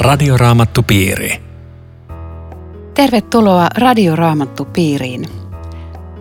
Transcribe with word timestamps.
Radioraamattupiiri. 0.00 1.42
Tervetuloa 2.94 3.68
Radioraamattupiiriin. 3.76 5.24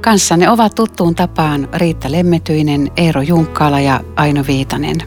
Kanssanne 0.01 0.49
ovat 0.49 0.75
tuttuun 0.75 1.15
tapaan 1.15 1.69
Riitta 1.73 2.11
Lemmetyinen, 2.11 2.91
Eero 2.97 3.21
Junkkaala 3.21 3.79
ja 3.79 4.01
Aino 4.15 4.43
Viitanen. 4.47 4.97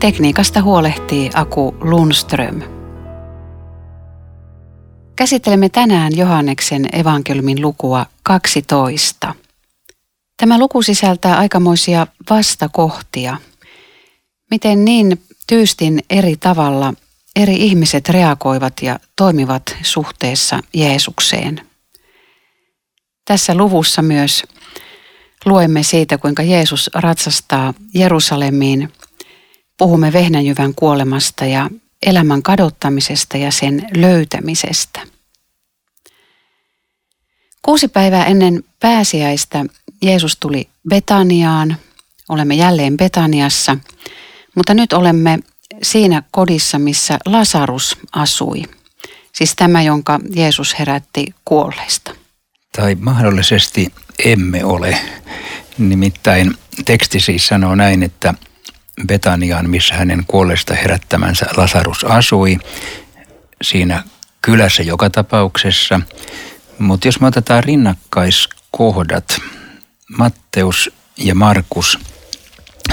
Tekniikasta 0.00 0.62
huolehtii 0.62 1.30
Aku 1.34 1.76
Lundström. 1.80 2.62
Käsittelemme 5.16 5.68
tänään 5.68 6.16
Johanneksen 6.16 6.86
evankeliumin 6.92 7.62
lukua 7.62 8.06
12. 8.22 9.34
Tämä 10.36 10.58
luku 10.58 10.82
sisältää 10.82 11.38
aikamoisia 11.38 12.06
vastakohtia. 12.30 13.36
Miten 14.50 14.84
niin 14.84 15.22
tyystin 15.46 16.02
eri 16.10 16.36
tavalla 16.36 16.94
eri 17.36 17.54
ihmiset 17.56 18.08
reagoivat 18.08 18.82
ja 18.82 18.98
toimivat 19.16 19.76
suhteessa 19.82 20.60
Jeesukseen. 20.74 21.60
Tässä 23.24 23.54
luvussa 23.54 24.02
myös 24.02 24.42
luemme 25.44 25.82
siitä, 25.82 26.18
kuinka 26.18 26.42
Jeesus 26.42 26.90
ratsastaa 26.94 27.74
Jerusalemiin. 27.94 28.92
Puhumme 29.78 30.12
vehnäjyvän 30.12 30.74
kuolemasta 30.74 31.44
ja 31.44 31.70
elämän 32.06 32.42
kadottamisesta 32.42 33.36
ja 33.36 33.50
sen 33.50 33.86
löytämisestä. 33.96 35.00
Kuusi 37.62 37.88
päivää 37.88 38.26
ennen 38.26 38.64
pääsiäistä 38.80 39.64
Jeesus 40.02 40.36
tuli 40.40 40.68
Betaniaan. 40.88 41.76
Olemme 42.28 42.54
jälleen 42.54 42.96
Betaniassa, 42.96 43.76
mutta 44.56 44.74
nyt 44.74 44.92
olemme 44.92 45.38
siinä 45.82 46.22
kodissa, 46.30 46.78
missä 46.78 47.18
Lasarus 47.26 47.98
asui. 48.12 48.62
Siis 49.32 49.54
tämä, 49.56 49.82
jonka 49.82 50.20
Jeesus 50.34 50.78
herätti 50.78 51.26
kuolleista. 51.44 52.14
Tai 52.76 52.94
mahdollisesti 52.94 53.92
emme 54.24 54.64
ole. 54.64 54.98
Nimittäin 55.78 56.54
teksti 56.84 57.20
siis 57.20 57.46
sanoo 57.46 57.74
näin, 57.74 58.02
että 58.02 58.34
Betaniaan, 59.06 59.70
missä 59.70 59.94
hänen 59.94 60.24
kuolleesta 60.26 60.74
herättämänsä 60.74 61.46
Lasarus 61.56 62.04
asui, 62.04 62.58
siinä 63.62 64.04
kylässä 64.42 64.82
joka 64.82 65.10
tapauksessa. 65.10 66.00
Mutta 66.78 67.08
jos 67.08 67.20
me 67.20 67.26
otetaan 67.26 67.64
rinnakkaiskohdat, 67.64 69.40
Matteus 70.18 70.90
ja 71.16 71.34
Markus, 71.34 71.98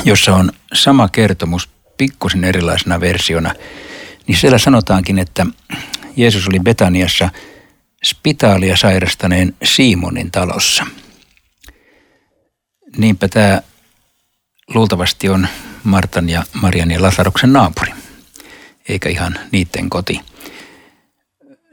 jossa 0.05 0.35
on 0.35 0.51
sama 0.73 1.09
kertomus 1.09 1.69
pikkusen 2.01 2.43
erilaisena 2.43 2.99
versiona, 2.99 3.53
niin 4.27 4.37
siellä 4.37 4.57
sanotaankin, 4.57 5.19
että 5.19 5.45
Jeesus 6.15 6.47
oli 6.47 6.59
Betaniassa 6.59 7.29
spitaalia 8.05 8.77
sairastaneen 8.77 9.55
Simonin 9.63 10.31
talossa. 10.31 10.85
Niinpä 12.97 13.27
tämä 13.27 13.61
luultavasti 14.73 15.29
on 15.29 15.47
Martan 15.83 16.29
ja 16.29 16.43
Marian 16.61 16.91
ja 16.91 17.01
Lasaruksen 17.01 17.53
naapuri, 17.53 17.91
eikä 18.89 19.09
ihan 19.09 19.39
niiden 19.51 19.89
koti. 19.89 20.21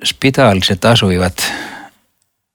Spitaaliset 0.04 0.84
asuivat 0.84 1.52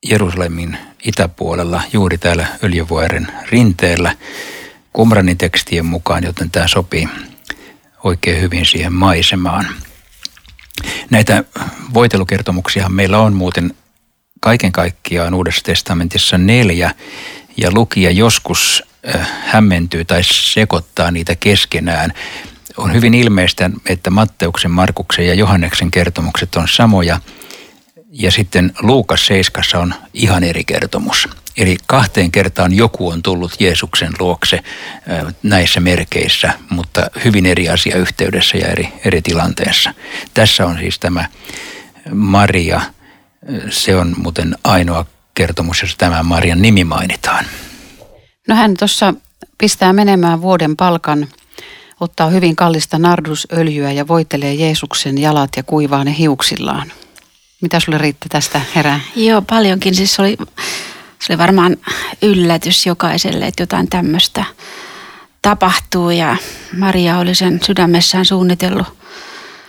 Jerusalemin 0.09 0.77
itäpuolella, 1.03 1.81
juuri 1.93 2.17
täällä 2.17 2.47
Öljyvuoren 2.63 3.27
rinteellä, 3.51 4.15
Kumranin 4.91 5.37
tekstien 5.37 5.85
mukaan, 5.85 6.23
joten 6.23 6.51
tämä 6.51 6.67
sopii 6.67 7.07
oikein 8.03 8.41
hyvin 8.41 8.65
siihen 8.65 8.93
maisemaan. 8.93 9.67
Näitä 11.09 11.43
voitelukertomuksia 11.93 12.89
meillä 12.89 13.19
on 13.19 13.33
muuten 13.33 13.73
kaiken 14.39 14.71
kaikkiaan 14.71 15.33
Uudessa 15.33 15.63
testamentissa 15.63 16.37
neljä, 16.37 16.91
ja 17.57 17.71
lukija 17.73 18.11
joskus 18.11 18.83
äh, 19.15 19.29
hämmentyy 19.45 20.05
tai 20.05 20.23
sekoittaa 20.23 21.11
niitä 21.11 21.35
keskenään. 21.35 22.13
On 22.77 22.93
hyvin 22.93 23.13
ilmeistä, 23.13 23.69
että 23.85 24.09
Matteuksen, 24.09 24.71
Markuksen 24.71 25.27
ja 25.27 25.33
Johanneksen 25.33 25.91
kertomukset 25.91 26.55
on 26.55 26.67
samoja, 26.67 27.19
ja 28.11 28.31
sitten 28.31 28.73
Luukas 28.81 29.25
7 29.25 29.81
on 29.81 29.93
ihan 30.13 30.43
eri 30.43 30.63
kertomus. 30.63 31.29
Eli 31.57 31.77
kahteen 31.87 32.31
kertaan 32.31 32.73
joku 32.73 33.09
on 33.09 33.23
tullut 33.23 33.55
Jeesuksen 33.59 34.13
luokse 34.19 34.59
näissä 35.43 35.79
merkeissä, 35.79 36.53
mutta 36.69 37.09
hyvin 37.25 37.45
eri 37.45 37.69
asia 37.69 37.97
yhteydessä 37.97 38.57
ja 38.57 38.67
eri, 38.67 38.93
eri 39.05 39.21
tilanteessa. 39.21 39.93
Tässä 40.33 40.65
on 40.65 40.77
siis 40.77 40.99
tämä 40.99 41.25
Maria, 42.11 42.81
se 43.69 43.95
on 43.95 44.15
muuten 44.17 44.55
ainoa 44.63 45.05
kertomus, 45.33 45.81
jossa 45.81 45.97
tämä 45.97 46.23
Marian 46.23 46.61
nimi 46.61 46.83
mainitaan. 46.83 47.45
No 48.47 48.55
hän 48.55 48.73
tuossa 48.79 49.13
pistää 49.57 49.93
menemään 49.93 50.41
vuoden 50.41 50.75
palkan, 50.75 51.27
ottaa 51.99 52.29
hyvin 52.29 52.55
kallista 52.55 52.99
nardusöljyä 52.99 53.91
ja 53.91 54.07
voitelee 54.07 54.53
Jeesuksen 54.53 55.17
jalat 55.17 55.49
ja 55.57 55.63
kuivaa 55.63 56.03
ne 56.03 56.15
hiuksillaan. 56.17 56.91
Mitä 57.61 57.79
sulle 57.79 57.97
riitti 57.97 58.29
tästä 58.29 58.61
herää? 58.75 58.99
Joo, 59.15 59.41
paljonkin. 59.41 59.95
Siis 59.95 60.19
oli 60.19 60.37
se 61.23 61.33
oli 61.33 61.37
varmaan 61.37 61.77
yllätys 62.21 62.85
jokaiselle, 62.85 63.45
että 63.45 63.63
jotain 63.63 63.89
tämmöistä 63.89 64.45
tapahtuu 65.41 66.09
ja 66.09 66.37
Maria 66.77 67.17
oli 67.17 67.35
sen 67.35 67.59
sydämessään 67.65 68.25
suunnitellut. 68.25 68.87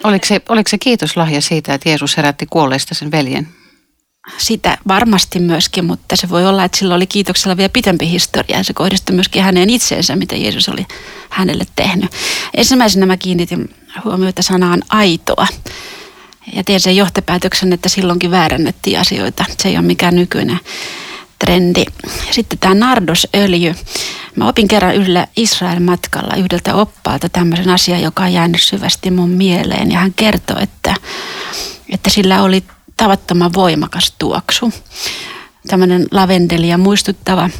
Oliko 0.04 0.26
se, 0.26 0.40
oliko 0.48 0.68
se 0.68 0.78
kiitoslahja 0.78 1.40
siitä, 1.40 1.74
että 1.74 1.88
Jeesus 1.88 2.16
herätti 2.16 2.46
kuolleista 2.46 2.94
sen 2.94 3.10
veljen? 3.10 3.48
Sitä 4.38 4.78
varmasti 4.88 5.38
myöskin, 5.38 5.84
mutta 5.84 6.16
se 6.16 6.28
voi 6.28 6.46
olla, 6.46 6.64
että 6.64 6.78
sillä 6.78 6.94
oli 6.94 7.06
kiitoksella 7.06 7.56
vielä 7.56 7.68
pitempi 7.68 8.10
historia. 8.10 8.62
Se 8.62 8.72
kohdistui 8.72 9.14
myöskin 9.14 9.42
häneen 9.42 9.70
itseensä, 9.70 10.16
mitä 10.16 10.36
Jeesus 10.36 10.68
oli 10.68 10.86
hänelle 11.30 11.64
tehnyt. 11.76 12.10
Ensimmäisenä 12.54 13.06
mä 13.06 13.16
kiinnitin 13.16 13.74
huomiota 14.04 14.42
sanaan 14.42 14.82
aitoa. 14.88 15.46
Ja 16.52 16.64
teen 16.64 16.80
sen 16.80 16.96
johtopäätöksen, 16.96 17.72
että 17.72 17.88
silloinkin 17.88 18.30
väärännettiin 18.30 19.00
asioita. 19.00 19.44
Se 19.58 19.68
ei 19.68 19.76
ole 19.76 19.86
mikään 19.86 20.14
nykyinen 20.14 20.60
trendi. 21.44 21.84
Sitten 22.30 22.58
tämä 22.58 22.74
nardosöljy. 22.74 23.74
Mä 24.36 24.48
opin 24.48 24.68
kerran 24.68 24.94
yhdellä 24.94 25.26
Israel-matkalla 25.36 26.36
yhdeltä 26.36 26.74
oppaalta 26.74 27.28
tämmöisen 27.28 27.68
asian, 27.68 28.02
joka 28.02 28.22
on 28.22 28.32
jäänyt 28.32 28.62
syvästi 28.62 29.10
mun 29.10 29.30
mieleen. 29.30 29.90
Ja 29.90 29.98
hän 29.98 30.14
kertoi, 30.14 30.62
että, 30.62 30.94
että 31.88 32.10
sillä 32.10 32.42
oli 32.42 32.64
tavattoman 32.96 33.52
voimakas 33.54 34.14
tuoksu. 34.18 34.72
Tämmöinen 35.68 36.06
lavendelia 36.10 36.78
muistuttava. 36.78 37.50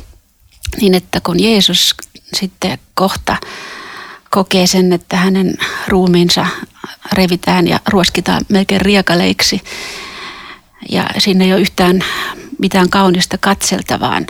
Niin 0.81 0.95
että 0.95 1.21
kun 1.21 1.41
Jeesus 1.41 1.95
sitten 2.35 2.79
kohta 2.95 3.37
kokee 4.31 4.67
sen, 4.67 4.93
että 4.93 5.17
hänen 5.17 5.55
ruumiinsa 5.89 6.47
revitään 7.13 7.69
ja 7.69 7.81
ruoskitaan 7.89 8.43
melkein 8.49 8.81
riekaleiksi, 8.81 9.61
ja 10.91 11.07
siinä 11.19 11.45
ei 11.45 11.53
ole 11.53 11.61
yhtään 11.61 12.05
mitään 12.59 12.91
kaunista 12.91 13.39
katseltavaa, 13.39 14.21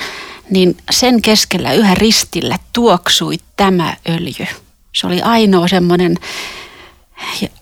niin 0.51 0.77
sen 0.91 1.23
keskellä 1.23 1.73
yhä 1.73 1.95
ristillä 1.95 2.59
tuoksui 2.73 3.39
tämä 3.57 3.97
öljy. 4.09 4.47
Se 4.93 5.07
oli 5.07 5.23
ainoa 5.23 5.69
semmoinen 5.69 6.19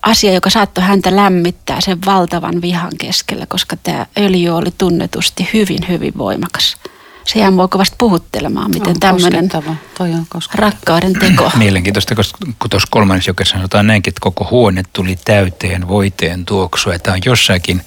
asia, 0.01 0.33
joka 0.33 0.49
saattoi 0.49 0.83
häntä 0.83 1.15
lämmittää 1.15 1.81
sen 1.81 1.97
valtavan 2.05 2.61
vihan 2.61 2.91
keskellä, 2.99 3.45
koska 3.45 3.77
tämä 3.83 4.05
öljy 4.19 4.49
oli 4.49 4.73
tunnetusti 4.77 5.49
hyvin, 5.53 5.87
hyvin 5.89 6.13
voimakas. 6.17 6.77
Se 7.25 7.39
jää 7.39 7.51
mua 7.51 7.67
kovasti 7.67 7.95
puhuttelemaan, 7.97 8.71
miten 8.71 8.99
tämmöinen 8.99 9.49
rakkauden 10.53 11.13
teko. 11.13 11.51
Mielenkiintoista, 11.57 12.15
koska 12.15 12.37
kun 12.59 12.69
tuossa 12.69 12.87
kolmannessa 12.91 13.29
jokessa 13.29 13.55
sanotaan 13.55 13.87
näinkin, 13.87 14.11
että 14.11 14.21
koko 14.21 14.47
huone 14.51 14.83
tuli 14.93 15.17
täyteen 15.25 15.87
voiteen 15.87 16.45
tuoksua. 16.45 16.99
Tämä 16.99 17.13
on 17.13 17.21
jossakin 17.25 17.81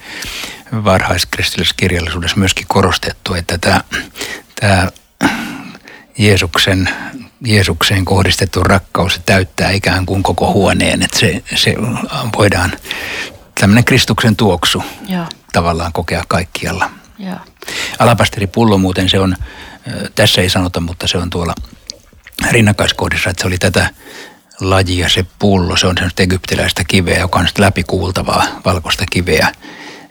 varhaiskristillisessä 0.73 1.75
kirjallisuudessa 1.77 2.37
myöskin 2.37 2.67
korostettu, 2.69 3.35
että 3.35 3.59
tämä, 3.59 3.81
tämä 4.61 4.89
Jeesuksen, 6.19 6.89
Jeesukseen 7.45 8.05
kohdistettu 8.05 8.63
rakkaus 8.63 9.21
täyttää 9.27 9.71
ikään 9.71 10.07
kuin 10.07 10.23
koko 10.23 10.53
huoneen, 10.53 11.03
että 11.03 11.19
se, 11.19 11.43
se 11.55 11.75
voidaan 12.39 12.73
tämmöinen 13.61 13.85
Kristuksen 13.85 14.37
tuoksu 14.37 14.83
Joo. 15.09 15.27
tavallaan 15.53 15.93
kokea 15.93 16.25
kaikkialla. 16.29 16.91
Joo. 17.19 17.37
Alapasteripullo 17.99 18.79
muuten 18.79 19.09
se 19.09 19.19
on, 19.19 19.37
tässä 20.15 20.41
ei 20.41 20.51
sanota, 20.51 20.81
mutta 20.81 21.07
se 21.07 21.19
on 21.19 21.31
tuolla 21.31 21.55
rinnakkaiskohdissa, 22.51 23.31
että 23.31 23.41
se 23.41 23.47
oli 23.47 23.59
tätä 23.59 23.91
lajia 24.61 25.09
se 25.09 25.27
pullo. 25.39 25.77
Se 25.77 25.87
on 25.87 25.95
semmoista 25.97 26.23
egyptiläistä 26.23 26.83
kiveä, 26.89 27.19
joka 27.19 27.39
on 27.39 27.49
läpikuultavaa 27.59 28.45
valkoista 28.65 29.05
kiveä 29.11 29.53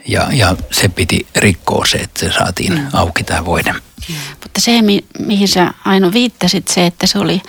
ja, 0.07 0.27
ja 0.33 0.55
se 0.71 0.89
piti 0.89 1.27
rikkoa 1.35 1.85
se, 1.85 1.97
että 1.97 2.19
se 2.19 2.31
saatiin 2.31 2.73
mm. 2.73 2.87
auki 2.93 3.23
tämä 3.23 3.45
voide. 3.45 3.71
Mm. 3.71 4.15
Mutta 4.43 4.61
se, 4.61 4.81
mi- 4.81 5.05
mihin 5.19 5.47
sä 5.47 5.73
Aino 5.85 6.11
viittasit, 6.11 6.67
se, 6.67 6.85
että 6.85 7.07
se 7.07 7.19
oli 7.19 7.41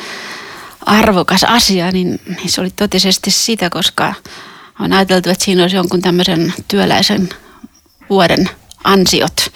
arvokas 0.87 1.44
asia, 1.44 1.93
niin, 1.93 2.20
niin 2.26 2.50
se 2.50 2.61
oli 2.61 2.70
totisesti 2.70 3.31
sitä, 3.31 3.70
koska 3.70 4.14
on 4.81 4.93
ajateltu, 4.93 5.31
että 5.31 5.44
siinä 5.44 5.62
olisi 5.62 5.76
jonkun 5.76 6.03
tämmöisen 6.03 6.55
työläisen 6.69 7.29
vuoden 8.11 8.50
ansiot, 8.85 9.52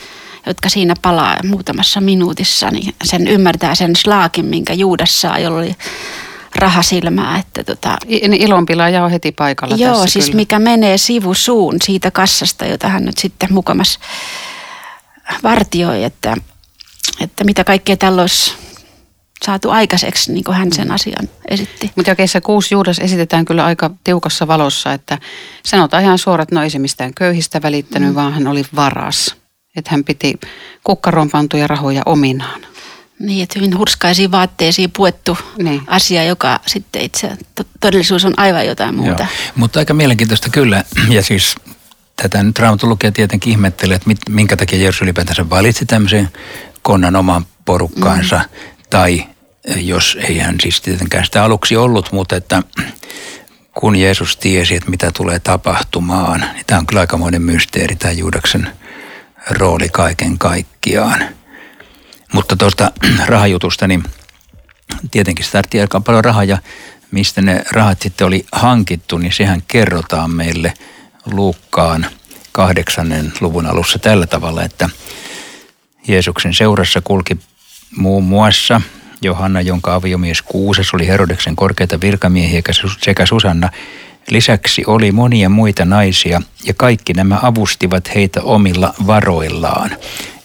jotka 0.46 0.68
siinä 0.68 0.94
palaa 1.02 1.36
muutamassa 1.44 2.00
minuutissa, 2.00 2.70
niin 2.70 2.94
sen 3.04 3.28
ymmärtää 3.28 3.74
sen 3.74 3.96
slaakin, 3.96 4.44
minkä 4.44 4.72
Juudas 4.72 5.20
saa, 5.20 5.38
jolla 5.38 5.58
oli 5.58 5.76
rahasilmää. 6.56 7.38
Että 7.38 7.64
tota, 7.64 7.96
Ilonpilaaja 8.38 9.04
on 9.04 9.10
heti 9.10 9.32
paikalla 9.32 9.76
Joo, 9.76 9.94
tässä 9.94 10.12
siis 10.12 10.24
kyllä. 10.24 10.36
mikä 10.36 10.58
menee 10.58 10.98
sivusuun 10.98 11.76
siitä 11.82 12.10
kassasta, 12.10 12.66
jota 12.66 12.88
hän 12.88 13.04
nyt 13.04 13.18
sitten 13.18 13.52
mukamas 13.52 13.98
vartioi, 15.42 16.04
että, 16.04 16.36
että 17.20 17.44
mitä 17.44 17.64
kaikkea 17.64 17.96
tällä 17.96 18.20
olisi 18.20 18.52
saatu 19.44 19.70
aikaiseksi, 19.70 20.32
niin 20.32 20.44
kuin 20.44 20.56
hän 20.56 20.72
sen 20.72 20.92
asian 20.92 21.28
esitti. 21.48 21.90
Mutta 21.96 22.10
jakeessa 22.10 22.40
kuusi 22.40 22.74
Juudas 22.74 22.98
esitetään 22.98 23.44
kyllä 23.44 23.64
aika 23.64 23.90
tiukassa 24.04 24.46
valossa, 24.46 24.92
että 24.92 25.18
sanotaan 25.64 26.02
ihan 26.02 26.18
suoraan, 26.18 26.42
että 26.42 26.54
no 26.54 26.62
ei 26.62 26.70
se 26.70 26.78
mistään 26.78 27.14
köyhistä 27.14 27.62
välittänyt, 27.62 28.08
mm. 28.08 28.14
vaan 28.14 28.32
hän 28.32 28.46
oli 28.46 28.64
varas. 28.76 29.36
Että 29.76 29.90
hän 29.90 30.04
piti 30.04 30.40
kukkaroon 30.84 31.30
pantuja 31.30 31.66
rahoja 31.66 32.02
ominaan. 32.06 32.60
Niin, 33.20 33.42
että 33.42 33.58
hyvin 33.58 33.78
hurskaisiin 33.78 34.30
vaatteisiin 34.30 34.90
puettu 34.96 35.38
Niin. 35.58 35.82
asia, 35.86 36.24
joka 36.24 36.60
sitten 36.66 37.02
itse 37.02 37.28
to- 37.54 37.64
todellisuus 37.80 38.24
on 38.24 38.34
aivan 38.36 38.66
jotain 38.66 38.94
muuta. 38.94 39.22
Joo. 39.22 39.52
Mutta 39.56 39.78
aika 39.78 39.94
mielenkiintoista 39.94 40.48
kyllä. 40.50 40.84
Ja 41.08 41.22
siis 41.22 41.54
tätä 42.16 42.42
nyt 42.42 42.58
Raamatun 42.58 42.88
lukija 42.88 43.12
tietenkin 43.12 43.50
ihmettelee, 43.50 43.96
että 43.96 44.08
mit, 44.08 44.18
minkä 44.28 44.56
takia 44.56 44.78
Jeesus 44.78 45.02
ylipäätänsä 45.02 45.50
valitsi 45.50 45.86
tämmöisen 45.86 46.28
konnan 46.82 47.16
oman 47.16 47.46
porukkaansa. 47.64 48.36
Mm. 48.38 48.44
Tai 48.90 49.24
eh, 49.64 49.84
jos 49.86 50.18
ei 50.20 50.38
hän 50.38 50.56
siis 50.62 50.80
tietenkään 50.80 51.24
sitä 51.24 51.44
aluksi 51.44 51.76
ollut, 51.76 52.12
mutta 52.12 52.36
että 52.36 52.62
kun 53.80 53.96
Jeesus 53.96 54.36
tiesi, 54.36 54.74
että 54.76 54.90
mitä 54.90 55.10
tulee 55.16 55.38
tapahtumaan, 55.38 56.40
niin 56.40 56.66
tämä 56.66 56.78
on 56.78 56.86
kyllä 56.86 57.00
aikamoinen 57.00 57.42
mysteeri, 57.42 57.96
tämä 57.96 58.12
Juudaksen 58.12 58.68
rooli 59.50 59.88
kaiken 59.88 60.38
kaikkiaan. 60.38 61.39
Mutta 62.32 62.56
tuosta 62.56 62.92
rahajutusta, 63.26 63.86
niin 63.86 64.04
tietenkin 65.10 65.44
se 65.44 65.52
tarvittiin 65.52 65.82
aika 65.82 66.00
paljon 66.00 66.24
rahaa 66.24 66.44
ja 66.44 66.58
mistä 67.10 67.42
ne 67.42 67.64
rahat 67.72 68.02
sitten 68.02 68.26
oli 68.26 68.46
hankittu, 68.52 69.18
niin 69.18 69.32
sehän 69.32 69.62
kerrotaan 69.68 70.30
meille 70.30 70.74
Luukkaan 71.32 72.06
kahdeksannen 72.52 73.32
luvun 73.40 73.66
alussa 73.66 73.98
tällä 73.98 74.26
tavalla, 74.26 74.62
että 74.62 74.90
Jeesuksen 76.08 76.54
seurassa 76.54 77.00
kulki 77.00 77.38
muun 77.96 78.24
muassa 78.24 78.80
Johanna, 79.22 79.60
jonka 79.60 79.94
aviomies 79.94 80.42
Kuuses 80.42 80.94
oli 80.94 81.06
Herodeksen 81.06 81.56
korkeita 81.56 82.00
virkamiehiä 82.00 82.62
sekä 83.04 83.26
Susanna. 83.26 83.68
Lisäksi 84.30 84.84
oli 84.86 85.12
monia 85.12 85.48
muita 85.48 85.84
naisia 85.84 86.42
ja 86.64 86.74
kaikki 86.74 87.12
nämä 87.12 87.38
avustivat 87.42 88.14
heitä 88.14 88.42
omilla 88.42 88.94
varoillaan. 89.06 89.90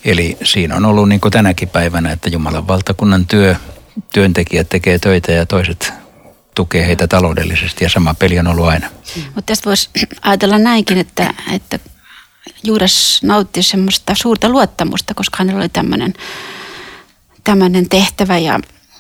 Eli 0.06 0.38
siinä 0.44 0.76
on 0.76 0.86
ollut 0.86 1.10
niin 1.10 1.22
kuin 1.22 1.32
tänäkin 1.32 1.70
päivänä, 1.70 2.12
että 2.12 2.30
Jumalan 2.30 2.68
valtakunnan 2.68 3.28
työ, 3.28 3.56
työntekijät 4.14 4.70
tekee 4.70 5.00
töitä 5.00 5.32
ja 5.32 5.46
toiset 5.46 5.94
tukee 6.56 6.88
heitä 6.88 7.08
taloudellisesti 7.08 7.84
ja 7.84 7.90
sama 7.90 8.14
peli 8.14 8.40
on 8.40 8.48
ollut 8.48 8.66
aina. 8.66 8.90
Mutta 9.26 9.42
tästä 9.46 9.66
voisi 9.66 9.90
ajatella 10.22 10.58
näinkin, 10.58 10.98
että, 10.98 11.34
että 11.52 11.80
Juudas 12.64 13.20
nautti 13.24 13.64
semmoista 13.64 14.14
suurta 14.22 14.50
luottamusta, 14.50 15.14
koska 15.14 15.38
hänellä 15.40 15.60
oli 15.60 15.70
tämmöinen 15.70 16.14
tämmöinen 17.44 17.90
tehtävä 17.90 18.38
ja 18.38 18.60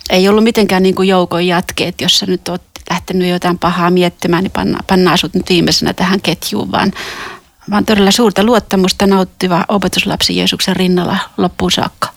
ei 0.09 0.29
ollut 0.29 0.43
mitenkään 0.43 0.83
niin 0.83 0.95
kuin 0.95 1.07
joukon 1.07 1.47
jatkeet, 1.47 2.01
jos 2.01 2.19
sä 2.19 2.25
nyt 2.25 2.47
oot 2.47 2.61
lähtenyt 2.89 3.29
jotain 3.29 3.59
pahaa 3.59 3.89
miettimään, 3.89 4.43
niin 4.43 4.51
panna, 4.51 4.79
pannaan 4.87 5.17
sut 5.17 5.33
nyt 5.33 5.49
viimeisenä 5.49 5.93
tähän 5.93 6.21
ketjuun, 6.21 6.71
vaan, 6.71 6.91
vaan 7.71 7.85
todella 7.85 8.11
suurta 8.11 8.43
luottamusta 8.43 9.07
nauttiva 9.07 9.65
opetuslapsi 9.67 10.37
Jeesuksen 10.37 10.75
rinnalla 10.75 11.17
loppuun 11.37 11.71
saakka. 11.71 12.09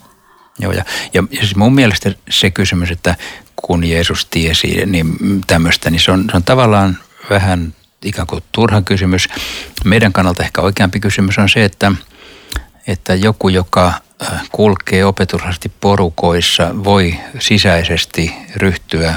Joo, 0.59 0.73
ja, 0.73 0.85
ja 1.15 1.23
siis 1.33 1.57
mun 1.57 1.75
mielestä 1.75 2.13
se 2.31 2.51
kysymys, 2.51 2.91
että 2.91 3.17
kun 3.57 3.85
Jeesus 3.85 4.27
tiesi 4.27 4.87
niin 4.87 5.17
tämmöistä, 5.47 5.91
niin 5.91 6.01
se 6.01 6.13
on, 6.13 6.25
se 6.31 6.37
on 6.37 6.45
tavallaan 6.45 6.99
vähän 7.31 7.75
ikään 8.05 8.27
kuin 8.27 8.45
turha 8.53 8.83
kysymys. 8.83 9.29
Meidän 9.85 10.13
kannalta 10.13 10.43
ehkä 10.43 10.61
oikeampi 10.61 11.01
kysymys 11.01 11.39
on 11.39 11.49
se, 11.49 11.65
että, 11.65 11.93
että 12.87 13.15
joku, 13.15 13.49
joka 13.49 13.93
kulkee 14.53 15.05
opetuslasti 15.05 15.73
porukoissa, 15.81 16.85
voi 16.85 17.15
sisäisesti 17.39 18.35
ryhtyä 18.57 19.15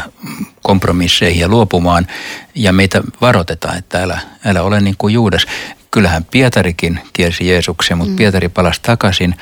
kompromisseihin 0.61 1.41
ja 1.41 1.47
luopumaan. 1.47 2.07
Ja 2.55 2.73
meitä 2.73 3.01
varoitetaan, 3.21 3.77
että 3.77 4.03
älä, 4.03 4.19
älä 4.45 4.61
ole 4.61 4.81
niin 4.81 4.95
kuin 4.97 5.13
Juudas. 5.13 5.45
Kyllähän 5.91 6.25
Pietarikin 6.31 6.99
kielsi 7.13 7.47
Jeesuksen, 7.47 7.97
mutta 7.97 8.11
mm. 8.11 8.15
Pietari 8.15 8.49
palasi 8.49 8.79
takaisin 8.83 9.35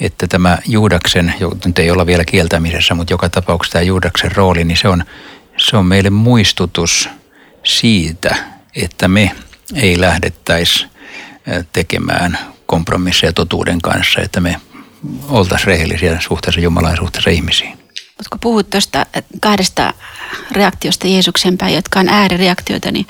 että 0.00 0.26
tämä 0.26 0.58
Juudaksen, 0.66 1.34
nyt 1.64 1.78
ei 1.78 1.90
olla 1.90 2.06
vielä 2.06 2.24
kieltämisessä, 2.24 2.94
mutta 2.94 3.12
joka 3.12 3.28
tapauksessa 3.28 3.72
tämä 3.72 3.82
Juudaksen 3.82 4.32
rooli, 4.32 4.64
niin 4.64 4.76
se 4.76 4.88
on, 4.88 5.04
se 5.56 5.76
on 5.76 5.86
meille 5.86 6.10
muistutus 6.10 7.08
siitä, 7.64 8.36
että 8.74 9.08
me 9.08 9.30
ei 9.74 10.00
lähdettäisi 10.00 10.86
tekemään 11.72 12.38
kompromisseja 12.66 13.32
totuuden 13.32 13.80
kanssa, 13.80 14.20
että 14.20 14.40
me 14.40 14.60
oltaisiin 15.28 15.66
rehellisiä 15.66 16.20
suhteessa 16.20 16.60
Jumalaan 16.60 16.92
ja 16.92 16.96
suhteessa 16.96 17.30
ihmisiin. 17.30 17.78
Mutta 17.98 18.30
kun 18.30 18.40
puhut 18.40 18.70
tuosta 18.70 19.06
kahdesta 19.40 19.94
reaktiosta 20.52 21.06
Jeesuksen 21.06 21.58
päin, 21.58 21.74
jotka 21.74 22.00
on 22.00 22.08
äärireaktioita, 22.08 22.90
niin 22.90 23.06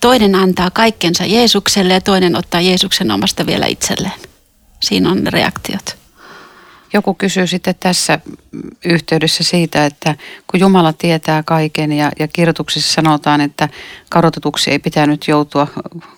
toinen 0.00 0.34
antaa 0.34 0.70
kaikkensa 0.70 1.24
Jeesukselle 1.24 1.94
ja 1.94 2.00
toinen 2.00 2.36
ottaa 2.36 2.60
Jeesuksen 2.60 3.10
omasta 3.10 3.46
vielä 3.46 3.66
itselleen. 3.66 4.20
Siinä 4.82 5.10
on 5.10 5.26
reaktiot. 5.26 5.98
Joku 6.92 7.14
kysyy 7.14 7.46
sitten 7.46 7.74
tässä 7.80 8.18
yhteydessä 8.84 9.44
siitä, 9.44 9.86
että 9.86 10.16
kun 10.46 10.60
Jumala 10.60 10.92
tietää 10.92 11.42
kaiken 11.42 11.92
ja, 11.92 12.10
ja 12.18 12.28
kirjoituksissa 12.28 12.92
sanotaan, 12.92 13.40
että 13.40 13.68
kadotetuksi 14.10 14.70
ei 14.70 14.78
pitänyt 14.78 15.28
joutua 15.28 15.66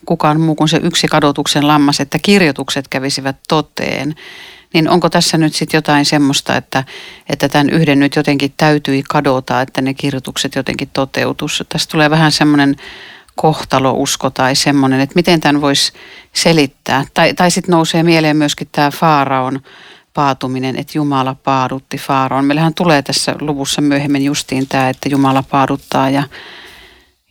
kukaan 0.07 0.41
muu 0.41 0.55
kuin 0.55 0.69
se 0.69 0.81
yksi 0.83 1.09
kadotuksen 1.09 1.67
lammas, 1.67 2.01
että 2.01 2.19
kirjoitukset 2.23 2.89
kävisivät 2.89 3.37
toteen, 3.49 4.15
niin 4.75 4.89
onko 4.89 5.11
tässä 5.11 5.39
nyt 5.39 5.55
sitten 5.55 5.79
jotain 5.79 6.05
semmoista, 6.05 6.57
että, 6.57 6.85
että 7.29 7.49
tämän 7.49 7.71
yhden 7.71 7.99
nyt 7.99 8.17
jotenkin 8.17 8.55
täytyi 8.57 9.03
kadota, 9.09 9.61
että 9.61 9.83
ne 9.83 9.95
kirjoitukset 9.95 10.55
jotenkin 10.55 10.91
toteutus. 10.93 11.65
Tässä 11.69 11.91
tulee 11.91 12.11
vähän 12.11 12.33
semmoinen 12.33 12.77
kohtalousko 13.41 14.31
tai 14.31 14.57
semmoinen, 14.57 15.01
että 15.01 15.15
miten 15.15 15.41
tämän 15.41 15.61
voisi 15.61 15.93
selittää. 16.33 17.05
Tai, 17.15 17.35
tai 17.35 17.51
sitten 17.51 17.73
nousee 17.73 18.03
mieleen 18.03 18.37
myöskin 18.37 18.69
tämä 18.73 18.91
Faaraon 18.91 19.61
paatuminen, 20.15 20.77
että 20.77 20.99
Jumala 20.99 21.35
paadutti 21.35 21.97
Faaroon. 21.97 22.45
Meillähän 22.45 22.75
tulee 22.75 23.03
tässä 23.03 23.35
luvussa 23.41 23.81
myöhemmin 23.81 24.25
justiin 24.25 24.69
tämä, 24.69 24.89
että 24.89 25.09
Jumala 25.09 25.43
paaduttaa 25.43 26.11
ja, 26.11 26.23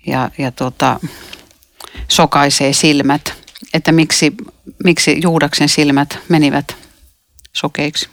ja, 0.06 0.32
ja 0.38 0.52
tota, 0.52 1.00
sokaisee 2.08 2.74
silmät. 2.74 3.34
Että 3.74 3.92
miksi, 3.92 4.34
miksi 4.84 5.20
Juudaksen 5.24 5.70
silmät 5.70 6.20
menivät 6.30 6.76
sokeiksi? 7.54 8.10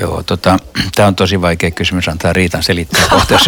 Joo, 0.00 0.22
tota, 0.22 0.58
tämä 0.96 1.08
on 1.08 1.14
tosi 1.14 1.40
vaikea 1.40 1.70
kysymys 1.70 2.08
antaa 2.08 2.32
Riitan 2.32 2.62
selittää 2.62 3.08
kohta. 3.10 3.38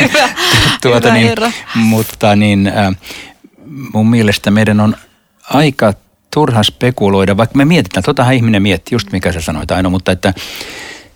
hyvä, 0.00 0.28
tuota, 0.82 1.08
hyvä 1.08 1.14
niin, 1.14 1.28
herra. 1.28 1.52
Mutta 1.74 2.36
niin, 2.36 2.66
äh, 2.66 2.96
mun 3.92 4.10
mielestä 4.10 4.50
meidän 4.50 4.80
on 4.80 4.96
aika 5.50 5.94
turha 6.34 6.62
spekuloida, 6.62 7.36
vaikka 7.36 7.56
me 7.56 7.64
mietitään, 7.64 8.04
totahan 8.04 8.34
ihminen 8.34 8.62
miettii, 8.62 8.94
just 8.94 9.12
mikä 9.12 9.32
sä 9.32 9.40
sanoit 9.40 9.70
Aino, 9.70 9.90
mutta 9.90 10.12
että 10.12 10.34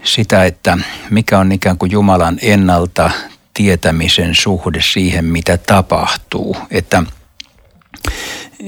sitä, 0.04 0.44
että 0.44 0.78
mikä 1.10 1.38
on 1.38 1.52
ikään 1.52 1.78
kuin 1.78 1.90
Jumalan 1.90 2.38
ennalta 2.42 3.10
tietämisen 3.54 4.34
suhde 4.34 4.82
siihen, 4.82 5.24
mitä 5.24 5.56
tapahtuu. 5.56 6.56
Että, 6.70 7.02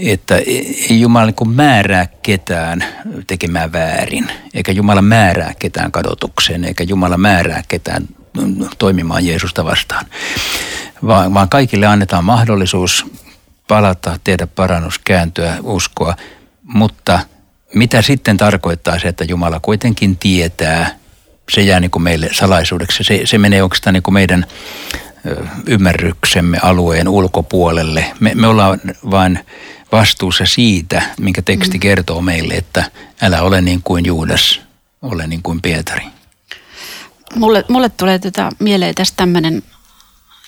että 0.04 0.36
ei 0.36 1.00
Jumala 1.00 1.26
niin 1.26 1.50
määrää 1.54 2.06
ketään 2.22 2.84
tekemään 3.26 3.72
väärin, 3.72 4.30
eikä 4.54 4.72
Jumala 4.72 5.02
määrää 5.02 5.52
ketään 5.58 5.92
kadotukseen, 5.92 6.64
eikä 6.64 6.84
Jumala 6.84 7.16
määrää 7.16 7.62
ketään 7.68 8.08
toimimaan 8.78 9.26
Jeesusta 9.26 9.64
vastaan, 9.64 10.06
vaan, 11.06 11.34
vaan 11.34 11.48
kaikille 11.48 11.86
annetaan 11.86 12.24
mahdollisuus 12.24 13.06
palata, 13.68 14.18
tehdä 14.24 14.46
parannus, 14.46 14.98
kääntyä, 14.98 15.56
uskoa, 15.62 16.16
mutta 16.62 17.20
mitä 17.74 18.02
sitten 18.02 18.36
tarkoittaa 18.36 18.98
se, 18.98 19.08
että 19.08 19.24
Jumala 19.24 19.60
kuitenkin 19.60 20.16
tietää, 20.16 20.96
se 21.50 21.60
jää 21.60 21.80
niin 21.80 21.90
kuin 21.90 22.02
meille 22.02 22.28
salaisuudeksi. 22.32 23.04
Se, 23.04 23.20
se 23.24 23.38
menee 23.38 23.62
oikeastaan 23.62 23.94
niin 23.94 24.02
kuin 24.02 24.14
meidän 24.14 24.46
ymmärryksemme 25.66 26.58
alueen 26.62 27.08
ulkopuolelle. 27.08 28.04
Me, 28.20 28.32
me 28.34 28.46
ollaan 28.46 28.80
vain 29.10 29.38
vastuussa 29.92 30.46
siitä, 30.46 31.02
minkä 31.20 31.42
teksti 31.42 31.78
kertoo 31.78 32.20
meille, 32.20 32.54
että 32.54 32.90
älä 33.22 33.42
ole 33.42 33.60
niin 33.60 33.80
kuin 33.84 34.06
Juudas, 34.06 34.60
ole 35.02 35.26
niin 35.26 35.42
kuin 35.42 35.62
Pietari. 35.62 36.02
Mulle, 37.34 37.64
mulle 37.68 37.88
tulee 37.88 38.18
tota 38.18 38.50
mieleen 38.58 38.94
tästä 38.94 39.16
tämmöinen 39.16 39.62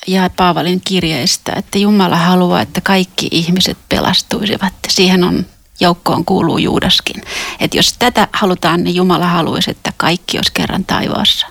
ja 0.06 0.30
Paavalin 0.36 0.80
kirjeistä, 0.84 1.52
että 1.52 1.78
Jumala 1.78 2.16
haluaa, 2.16 2.60
että 2.60 2.80
kaikki 2.80 3.28
ihmiset 3.30 3.78
pelastuisivat. 3.88 4.72
Siihen 4.88 5.24
on 5.24 5.46
joukkoon 5.80 6.24
kuuluu 6.24 6.58
Juudaskin. 6.58 7.22
Että 7.60 7.76
jos 7.76 7.94
tätä 7.98 8.28
halutaan, 8.32 8.84
niin 8.84 8.96
Jumala 8.96 9.26
haluaisi, 9.26 9.70
että 9.70 9.92
kaikki 9.96 10.38
olisi 10.38 10.52
kerran 10.52 10.84
taivaassa. 10.84 11.46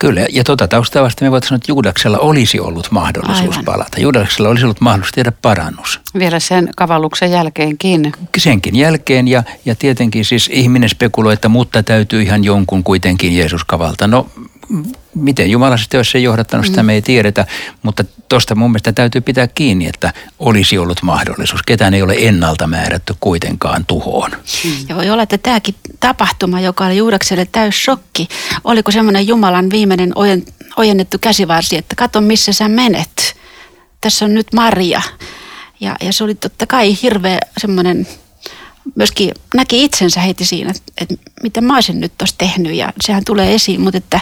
Kyllä, 0.00 0.26
ja 0.32 0.44
tuota 0.44 0.68
taustaa 0.68 1.02
vasta 1.02 1.24
me 1.24 1.30
voitaisiin 1.30 1.48
sanoa, 1.48 1.56
että 1.56 1.72
Juudaksella 1.72 2.18
olisi 2.18 2.60
ollut 2.60 2.90
mahdollisuus 2.90 3.56
Aivan. 3.56 3.64
palata. 3.64 4.00
Juudaksella 4.00 4.48
olisi 4.48 4.64
ollut 4.64 4.80
mahdollisuus 4.80 5.12
tehdä 5.12 5.32
parannus. 5.42 6.00
Vielä 6.18 6.40
sen 6.40 6.68
kavalluksen 6.76 7.30
jälkeenkin. 7.30 8.12
Senkin 8.38 8.76
jälkeen, 8.76 9.28
ja, 9.28 9.42
ja 9.64 9.74
tietenkin 9.74 10.24
siis 10.24 10.50
ihminen 10.52 10.88
spekuloi, 10.88 11.32
että 11.32 11.48
mutta 11.48 11.82
täytyy 11.82 12.22
ihan 12.22 12.44
jonkun 12.44 12.84
kuitenkin 12.84 13.36
Jeesus 13.36 13.64
kavalta. 13.64 14.06
No 14.06 14.26
miten 15.18 15.50
Jumala 15.50 15.76
sitten 15.76 15.98
olisi 15.98 16.10
se 16.10 16.18
johdattanut, 16.18 16.66
sitä 16.66 16.82
me 16.82 16.94
ei 16.94 17.02
tiedetä, 17.02 17.46
mutta 17.82 18.04
tuosta 18.28 18.54
mun 18.54 18.70
mielestä 18.70 18.92
täytyy 18.92 19.20
pitää 19.20 19.46
kiinni, 19.46 19.86
että 19.86 20.12
olisi 20.38 20.78
ollut 20.78 21.02
mahdollisuus. 21.02 21.62
Ketään 21.62 21.94
ei 21.94 22.02
ole 22.02 22.14
ennalta 22.18 22.66
määrätty 22.66 23.14
kuitenkaan 23.20 23.86
tuhoon. 23.86 24.30
Ja 24.88 24.96
voi 24.96 25.10
olla, 25.10 25.22
että 25.22 25.38
tämäkin 25.38 25.74
tapahtuma, 26.00 26.60
joka 26.60 26.86
oli 26.86 26.96
Juudakselle 26.96 27.48
täys 27.52 27.84
shokki, 27.84 28.28
oliko 28.64 28.90
semmoinen 28.90 29.28
Jumalan 29.28 29.70
viimeinen 29.70 30.12
ojennettu 30.76 31.18
käsivarsi, 31.20 31.76
että 31.76 31.96
kato 31.96 32.20
missä 32.20 32.52
sä 32.52 32.68
menet. 32.68 33.36
Tässä 34.00 34.24
on 34.24 34.34
nyt 34.34 34.52
Maria. 34.54 35.02
Ja, 35.80 35.96
ja 36.00 36.12
se 36.12 36.24
oli 36.24 36.34
totta 36.34 36.66
kai 36.66 36.96
hirveä 37.02 37.38
semmoinen 37.58 38.06
myöskin 38.94 39.32
näki 39.54 39.84
itsensä 39.84 40.20
heti 40.20 40.44
siinä, 40.44 40.70
että, 40.70 40.92
että 41.00 41.14
miten 41.42 41.64
mä 41.64 41.74
olisin 41.74 42.00
nyt 42.00 42.12
tuossa 42.18 42.34
tehnyt 42.38 42.74
ja 42.74 42.92
sehän 43.00 43.24
tulee 43.24 43.54
esiin, 43.54 43.80
mutta 43.80 43.98
että, 43.98 44.20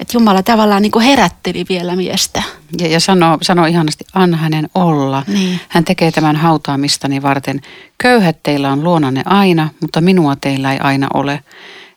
että 0.00 0.16
Jumala 0.16 0.42
tavallaan 0.42 0.82
niin 0.82 0.92
kuin 0.92 1.04
herätteli 1.04 1.64
vielä 1.68 1.96
miestä. 1.96 2.42
Ja, 2.80 2.88
ja 2.88 3.00
sanoo, 3.00 3.38
sanoo 3.42 3.66
ihanasti, 3.66 4.04
anna 4.14 4.36
hänen 4.36 4.68
olla. 4.74 5.22
Niin. 5.26 5.60
Hän 5.68 5.84
tekee 5.84 6.10
tämän 6.10 6.36
hautaamistani 6.36 7.22
varten. 7.22 7.60
Köyhät 7.98 8.42
teillä 8.42 8.72
on 8.72 8.84
luonanne 8.84 9.22
aina, 9.26 9.68
mutta 9.80 10.00
minua 10.00 10.36
teillä 10.36 10.72
ei 10.72 10.78
aina 10.78 11.06
ole. 11.14 11.40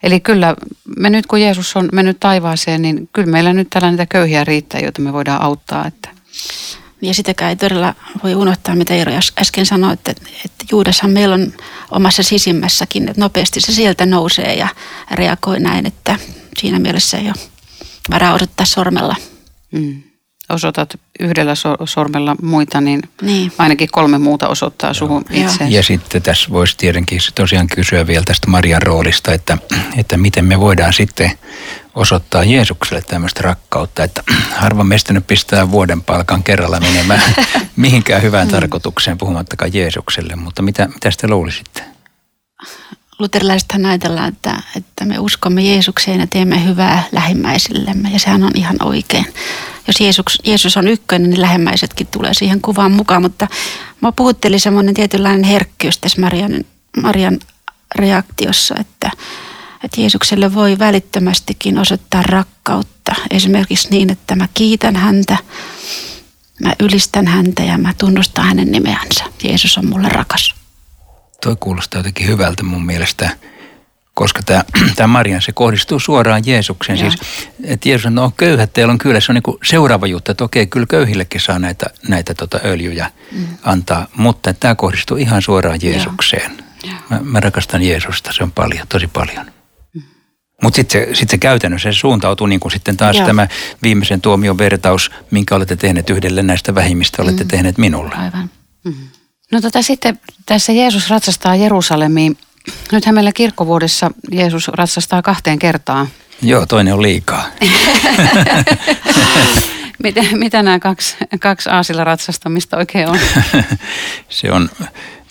Eli 0.04 0.20
kyllä 0.20 0.56
me 0.98 1.10
nyt 1.10 1.28
kun 1.28 1.42
Jeesus 1.42 1.76
on 1.76 1.90
mennyt 1.92 2.20
taivaaseen, 2.20 2.82
niin 2.82 3.10
kyllä 3.14 3.32
meillä 3.32 3.54
nyt 3.54 3.70
täällä 3.70 3.92
niitä 3.92 4.06
köyhiä 4.06 4.44
riittää, 4.44 4.82
joita 4.82 5.02
me 5.02 5.14
voidaan 5.14 5.42
auttaa. 5.42 5.88
Että 5.88 6.10
ja 7.04 7.14
sitäkään 7.14 7.50
ei 7.50 7.56
todella 7.56 7.96
voi 8.24 8.36
unohtaa, 8.36 8.76
mitä 8.76 8.94
Eero 8.94 9.12
äsken 9.40 9.66
sanoi, 9.66 9.94
että, 9.94 10.12
että 10.46 10.66
Juudashan 10.72 11.12
meillä 11.12 11.36
on 11.36 11.54
omassa 11.92 12.24
sisimmässäkin, 12.24 13.10
että 13.10 13.22
nopeasti 13.22 13.62
se 13.62 13.74
sieltä 13.74 14.06
nousee 14.06 14.56
ja 14.56 14.68
reagoi 15.12 15.60
näin, 15.60 15.86
että 15.86 16.20
siinä 16.58 16.80
mielessä 16.80 17.18
ei 17.18 17.26
ole 17.26 17.36
varaa 18.12 18.34
osoittaa 18.34 18.66
sormella. 18.66 19.16
Mm. 19.72 20.04
Osoitat 20.54 21.00
yhdellä 21.20 21.54
sormella 21.86 22.36
muita, 22.42 22.82
niin, 22.82 23.02
niin. 23.22 23.52
ainakin 23.58 23.90
kolme 23.92 24.18
muuta 24.18 24.48
osoittaa 24.48 24.94
suhun 24.94 25.26
itse. 25.30 25.66
Ja 25.68 25.84
sitten 25.84 26.22
tässä 26.22 26.50
voisi 26.52 26.78
tietenkin 26.78 27.20
tosiaan 27.36 27.68
kysyä 27.68 28.08
vielä 28.08 28.24
tästä 28.26 28.50
Marian 28.50 28.82
roolista, 28.82 29.34
että, 29.34 29.58
että 29.98 30.18
miten 30.18 30.46
me 30.46 30.60
voidaan 30.60 30.94
sitten 30.94 31.32
osoittaa 31.96 32.44
Jeesukselle 32.44 33.02
tämmöistä 33.02 33.42
rakkautta, 33.44 34.04
että 34.04 34.24
harva 34.56 34.84
meistä 34.84 35.14
nyt 35.14 35.28
pistää 35.28 35.72
vuoden 35.72 36.02
palkan 36.02 36.44
kerralla 36.44 36.80
menemään 36.80 37.22
mihinkään 37.76 38.22
hyvään 38.22 38.48
mm. 38.48 38.52
tarkoitukseen, 38.52 39.18
puhumattakaan 39.18 39.74
Jeesukselle, 39.74 40.36
mutta 40.36 40.62
mitä, 40.62 40.88
mitä 40.88 41.10
te 41.22 41.28
luulisitte? 41.28 41.93
Luterilaisethan 43.24 43.86
ajatellaan, 43.86 44.30
että, 44.30 44.62
että 44.76 45.06
me 45.06 45.20
uskomme 45.20 45.62
Jeesukseen 45.62 46.20
ja 46.20 46.28
teemme 46.28 46.66
hyvää 46.66 47.04
lähimmäisillemme 47.12 48.10
ja 48.10 48.20
sehän 48.20 48.44
on 48.44 48.52
ihan 48.56 48.76
oikein. 48.84 49.26
Jos 49.88 50.02
Jeesus, 50.02 50.42
Jeesus 50.44 50.78
on 50.78 50.88
ykkönen, 50.88 51.30
niin 51.30 51.42
lähimmäisetkin 51.42 52.08
tulee 52.08 52.34
siihen 52.34 52.62
kuvaan 52.62 52.92
mukaan, 52.92 53.22
mutta 53.22 53.48
mä 54.02 54.12
puhutteli 54.12 54.60
semmoinen 54.60 54.94
tietynlainen 54.94 55.44
herkkyys 55.44 55.98
tässä 55.98 56.22
Marian, 56.22 56.64
Marian 57.02 57.40
reaktiossa, 57.96 58.76
että, 58.80 59.12
että 59.84 60.02
Jeesukselle 60.02 60.54
voi 60.54 60.80
välittömästikin 60.80 61.80
osoittaa 61.80 62.24
rakkautta. 62.24 63.16
Esimerkiksi 63.32 63.90
niin, 63.90 64.10
että 64.10 64.36
mä 64.36 64.48
kiitän 64.54 64.96
häntä, 64.96 65.38
mä 66.64 66.74
ylistän 66.80 67.28
häntä 67.28 67.64
ja 67.64 67.78
mä 67.78 67.94
tunnustan 67.98 68.46
hänen 68.46 68.72
nimeänsä. 68.72 69.24
Jeesus 69.44 69.78
on 69.78 69.90
mulle 69.90 70.10
rakas. 70.10 70.63
Toi 71.44 71.56
kuulostaa 71.60 72.00
jotenkin 72.00 72.28
hyvältä 72.28 72.64
mun 72.64 72.86
mielestä, 72.86 73.30
koska 74.14 74.44
tämä, 74.44 74.64
tämä 74.96 75.08
Marian, 75.08 75.42
se 75.42 75.52
kohdistuu 75.52 76.00
suoraan 76.00 76.44
Jeesukseen. 76.46 76.98
Siis, 76.98 77.16
että 77.64 77.90
Jeesus 77.90 78.06
on, 78.06 78.16
no 78.16 78.32
köyhät 78.38 78.74
teillä 78.74 78.92
on 78.92 78.98
kyllä, 78.98 79.20
se 79.20 79.32
on 79.32 79.34
niin 79.36 79.58
seuraava 79.64 80.08
juttu, 80.08 80.32
että 80.32 80.44
okei, 80.44 80.68
kyllä 80.68 80.86
köyhillekin 80.86 81.42
saa 81.42 81.60
näitä, 81.60 81.86
näitä 82.08 82.34
tota 82.34 82.60
öljyjä 82.66 83.12
mm. 83.32 83.48
antaa, 83.64 84.08
mutta 84.16 84.54
tämä 84.54 84.76
kohdistuu 84.76 85.18
ihan 85.18 85.42
suoraan 85.42 85.80
Jeesukseen. 85.82 86.64
Mä, 87.10 87.20
mä 87.24 87.40
rakastan 87.40 87.84
Jeesusta, 87.84 88.34
se 88.34 88.44
on 88.44 88.52
paljon, 88.52 88.88
tosi 88.88 89.08
paljon. 89.08 89.46
Mutta 90.64 90.76
sitten 90.76 91.08
se, 91.08 91.16
sit 91.16 91.30
se 91.30 91.38
käytännössä 91.38 91.92
se 91.92 92.00
suuntautuu 92.00 92.48
niin 92.48 92.60
kuin 92.60 92.72
sitten 92.72 92.98
taas 92.98 93.16
Joo. 93.16 93.28
tämä 93.28 93.48
viimeisen 93.84 94.22
tuomion 94.22 94.58
vertaus, 94.58 95.12
minkä 95.32 95.56
olette 95.56 95.76
tehneet 95.76 96.10
yhdelle 96.10 96.44
näistä 96.44 96.76
vähimmistä, 96.76 97.22
olette 97.22 97.44
mm. 97.44 97.48
tehneet 97.48 97.78
minulle. 97.78 98.16
Aivan. 98.16 98.50
Mm. 98.84 98.94
No 99.54 99.62
tota 99.62 99.82
sitten 99.82 100.20
tässä 100.46 100.72
Jeesus 100.72 101.10
ratsastaa 101.10 101.56
Jerusalemiin. 101.56 102.38
Nythän 102.92 103.16
meillä 103.16 103.32
kirkkovuodessa 103.32 104.12
Jeesus 104.32 104.68
ratsastaa 104.68 105.22
kahteen 105.22 105.60
kertaan. 105.60 106.08
Joo, 106.42 106.66
toinen 106.66 106.94
on 106.94 107.02
liikaa. 107.02 107.46
mitä, 110.04 110.22
mitä 110.32 110.64
nämä 110.64 110.80
kaksi, 110.80 111.16
kaksi 111.40 111.70
aasilla 111.70 112.04
ratsastamista 112.04 112.78
oikein 112.78 113.08
on? 113.08 113.20
se 114.30 114.52
on 114.52 114.70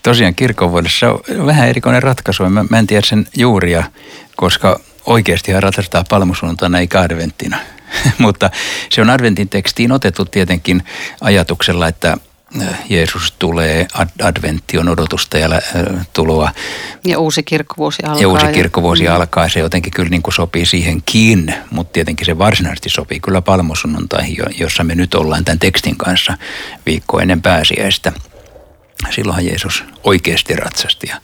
tosiaan 0.03 0.35
kirkkovuodessa 0.35 1.07
vähän 1.47 1.69
erikoinen 1.69 2.03
ratkaisu. 2.03 2.49
Mä, 2.49 2.65
mä 2.71 2.79
en 2.79 2.87
tiedä 2.87 3.07
sen 3.07 3.27
juuria, 3.37 3.85
koska 4.37 4.81
oikeasti 5.07 5.53
hän 5.53 5.63
ratsastaa 5.63 6.05
palmusunnuntaina 6.09 6.79
eikä 6.79 7.01
adventtina. 7.01 7.57
Mutta 8.19 8.51
se 8.91 9.01
on 9.01 9.11
adventin 9.11 9.49
tekstiin 9.49 9.93
otettu 9.93 10.25
tietenkin 10.25 10.83
ajatuksella, 11.21 11.89
että 11.89 12.17
Jeesus 12.89 13.33
tulee, 13.39 13.87
adventti 14.23 14.79
on 14.79 14.89
odotusta 14.89 15.39
ja 15.39 15.49
tuloa. 16.13 16.53
Ja 17.05 17.19
uusi 17.19 17.43
kirkkovuosi 17.43 18.03
alkaa. 18.03 18.23
Ja 18.23 18.29
uusi 18.29 18.47
kirkkovuosi 18.47 19.05
ja... 19.05 19.15
alkaa. 19.15 19.49
Se 19.49 19.61
jotenkin 19.61 19.93
kyllä 19.93 20.09
niin 20.09 20.23
kuin 20.23 20.35
sopii 20.35 20.67
siihenkin, 20.67 21.55
mutta 21.71 21.93
tietenkin 21.93 22.27
se 22.27 22.39
varsinaisesti 22.39 22.91
sopii 22.91 23.21
kyllä 23.21 23.43
palmusunnuntaihin, 23.43 24.37
jossa 24.59 24.85
me 24.85 24.95
nyt 24.95 25.15
ollaan 25.15 25.45
tämän 25.45 25.59
tekstin 25.59 25.97
kanssa 25.97 26.37
viikko 26.87 27.21
ennen 27.21 27.43
pääsiäistä. 27.43 28.13
Silloinhan 29.11 29.47
Jeesus 29.47 29.85
oikeasti 30.05 30.57
ratsasti 30.57 31.07
ja 31.09 31.17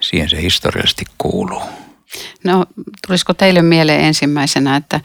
siihen 0.00 0.30
se 0.30 0.42
historiallisesti 0.42 1.04
kuuluu. 1.18 1.62
No 2.44 2.66
tulisiko 3.06 3.34
teille 3.34 3.62
mieleen 3.62 4.00
ensimmäisenä, 4.00 4.76
että 4.76 5.00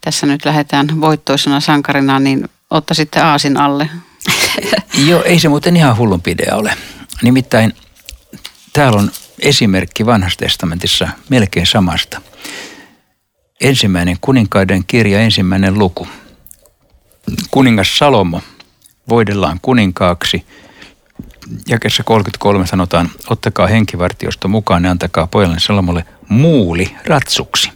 tässä 0.00 0.26
nyt 0.26 0.44
lähdetään 0.44 1.00
voittoisena 1.00 1.60
sankarina, 1.60 2.18
niin 2.18 2.48
ottaisitte 2.70 3.20
aasin 3.20 3.56
alle? 3.56 3.90
Joo, 5.06 5.22
ei 5.22 5.38
se 5.38 5.48
muuten 5.48 5.76
ihan 5.76 5.96
hullun 5.96 6.22
idea 6.26 6.56
ole. 6.56 6.74
Nimittäin 7.22 7.72
täällä 8.72 9.00
on 9.00 9.10
esimerkki 9.38 10.06
vanhassa 10.06 10.38
testamentissa 10.38 11.08
melkein 11.28 11.66
samasta. 11.66 12.20
Ensimmäinen 13.60 14.16
kuninkaiden 14.20 14.84
kirja, 14.86 15.20
ensimmäinen 15.20 15.78
luku. 15.78 16.08
Kuningas 17.50 17.98
Salomo 17.98 18.40
voidellaan 19.08 19.58
kuninkaaksi– 19.62 20.44
jakessa 21.68 22.04
33 22.04 22.66
sanotaan, 22.66 23.10
ottakaa 23.30 23.66
henkivartiosto 23.66 24.48
mukaan 24.48 24.84
ja 24.84 24.90
antakaa 24.90 25.26
pojalle 25.26 25.56
Salomolle 25.58 26.04
muuli 26.28 26.96
ratsuksi. 27.06 27.72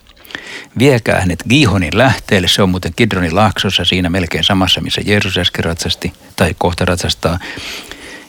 Viekää 0.78 1.21
hänet 1.21 1.42
Gihonin 1.49 1.99
lähteelle, 1.99 2.49
se 2.49 2.62
on 2.62 2.68
muuten 2.68 2.92
Kidronin 2.97 3.35
laaksossa, 3.35 3.85
siinä 3.85 4.11
melkein 4.11 4.45
samassa, 4.45 4.80
missä 4.80 5.00
Jeesus 5.04 5.38
äsken 5.38 5.64
ratsasti, 5.64 6.12
tai 6.37 6.54
kohta 6.59 6.85
ratsastaa. 6.85 7.38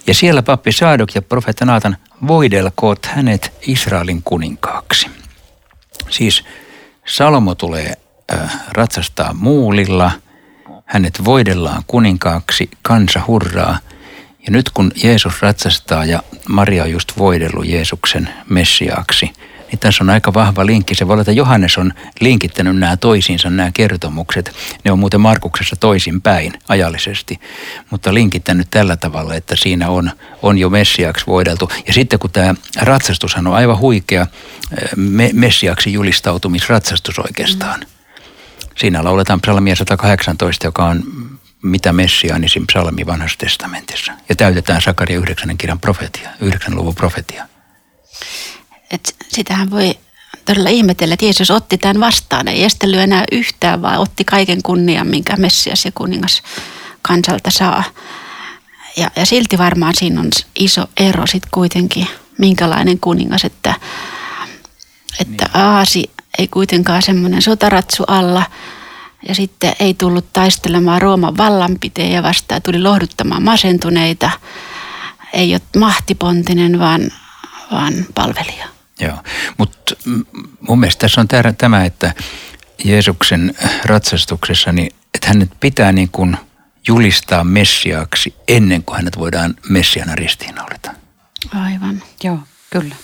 Ja 0.08 0.14
siellä 0.14 0.44
pappi 0.44 0.72
Saadok 0.72 1.16
ja 1.16 1.22
profeetta 1.22 1.66
Naatan 1.66 1.98
voidelkoot 2.28 3.06
hänet 3.06 3.54
Israelin 3.62 4.22
kuninkaaksi. 4.24 5.08
Siis 6.10 6.44
Salomo 7.06 7.56
tulee 7.56 7.94
äh, 8.34 8.60
ratsastaa 8.72 9.34
muulilla, 9.34 10.12
hänet 10.86 11.26
voidellaan 11.26 11.84
kuninkaaksi, 11.88 12.70
kansa 12.82 13.22
hurraa– 13.28 13.80
ja 14.48 14.52
nyt 14.52 14.70
kun 14.70 14.92
Jeesus 15.04 15.42
ratsastaa 15.42 16.06
ja 16.06 16.24
Maria 16.50 16.84
on 16.84 16.92
just 16.92 17.18
voidellut 17.18 17.66
Jeesuksen 17.66 18.30
messiaaksi, 18.50 19.34
niin 19.72 19.80
tässä 19.80 20.04
on 20.04 20.10
aika 20.10 20.34
vahva 20.34 20.66
linkki. 20.66 20.96
Se 20.96 21.08
voi 21.08 21.14
olla, 21.14 21.22
että 21.22 21.32
Johannes 21.32 21.78
on 21.78 21.94
linkittänyt 22.20 22.78
nämä 22.78 22.98
toisiinsa, 22.98 23.50
nämä 23.50 23.72
kertomukset. 23.74 24.52
Ne 24.84 24.92
on 24.92 25.00
muuten 25.00 25.22
Markuksessa 25.22 25.76
toisinpäin 25.76 26.54
ajallisesti, 26.68 27.40
mutta 27.90 28.14
linkittänyt 28.14 28.68
tällä 28.72 28.98
tavalla, 28.98 29.36
että 29.36 29.56
siinä 29.56 29.90
on, 29.90 30.12
on 30.42 30.58
jo 30.58 30.70
messiaaksi 30.70 31.28
voideltu. 31.28 31.72
Ja 31.88 31.94
sitten 31.94 32.20
kun 32.20 32.32
tämä 32.32 32.56
ratsastushan 32.82 33.48
on 33.48 33.56
aivan 33.56 33.80
huikea 33.80 34.22
eh, 34.22 34.90
me, 34.96 35.30
messiaaksi 35.34 35.94
julistautumisratsastus 35.94 37.20
oikeastaan. 37.20 37.80
Siinä 38.78 39.04
lauletaan 39.04 39.42
psalmia 39.42 39.76
118, 39.76 40.68
joka 40.68 40.86
on 40.86 41.04
mitä 41.62 41.94
messiaanisin 41.94 42.68
psalmi 42.68 43.06
vanhassa 43.06 43.38
testamentissa. 43.38 44.14
Ja 44.30 44.36
täytetään 44.36 44.82
Sakaria 44.82 45.18
9 45.20 45.58
kirjan 45.58 45.80
profetia, 45.80 46.30
9 46.40 46.76
luvun 46.76 46.96
profetia. 46.96 47.48
Et 48.92 49.16
sitähän 49.28 49.72
voi 49.72 49.96
todella 50.46 50.70
ihmetellä, 50.70 51.14
että 51.14 51.26
Jeesus 51.26 51.52
otti 51.52 51.78
tämän 51.78 52.00
vastaan. 52.00 52.48
Ei 52.48 52.64
estellyt 52.64 53.00
enää 53.00 53.24
yhtään, 53.32 53.82
vaan 53.82 54.00
otti 54.00 54.24
kaiken 54.24 54.64
kunnian, 54.64 55.08
minkä 55.08 55.36
Messias 55.36 55.86
ja 55.86 55.92
kuningas 55.96 56.42
kansalta 57.02 57.52
saa. 57.52 57.84
Ja, 58.98 59.12
ja 59.16 59.26
silti 59.26 59.58
varmaan 59.58 59.96
siinä 59.96 60.22
on 60.22 60.30
iso 60.56 60.86
ero 60.98 61.28
sitten 61.28 61.52
kuitenkin, 61.52 62.08
minkälainen 62.38 63.00
kuningas, 63.00 63.46
että, 63.46 63.74
että 65.20 65.46
niin. 65.46 65.66
Aasi 65.66 66.12
ei 66.38 66.48
kuitenkaan 66.48 67.02
semmoinen 67.02 67.42
sotaratsu 67.42 68.04
alla 68.08 68.44
ja 69.28 69.36
sitten 69.36 69.74
ei 69.80 69.94
tullut 69.94 70.34
taistelemaan 70.34 71.02
Rooman 71.02 71.38
vallanpiteen 71.38 72.24
vastaan, 72.24 72.62
tuli 72.62 72.82
lohduttamaan 72.82 73.44
masentuneita. 73.44 74.32
Ei 75.34 75.54
ole 75.54 75.62
mahtipontinen, 75.78 76.80
vaan, 76.80 77.12
vaan 77.72 77.94
palvelija. 78.16 78.77
Joo, 79.00 79.18
mutta 79.58 79.96
mun 80.62 80.80
mielestä 80.80 81.00
tässä 81.00 81.22
on 81.22 81.28
tämä, 81.58 81.86
että 81.86 82.14
Jeesuksen 82.84 83.56
ratsastuksessa, 83.86 84.72
niin, 84.72 84.96
että 85.14 85.28
hänet 85.28 85.50
pitää 85.60 85.92
niin 85.92 86.10
kuin 86.12 86.38
julistaa 86.88 87.44
messiaaksi 87.44 88.36
ennen 88.48 88.84
kuin 88.84 88.96
hänet 88.96 89.18
voidaan 89.18 89.56
messiana 89.70 90.16
ristiinnaulita. 90.16 90.92
Aivan. 91.56 92.04
Joo, 92.24 92.40
kyllä. 92.70 92.96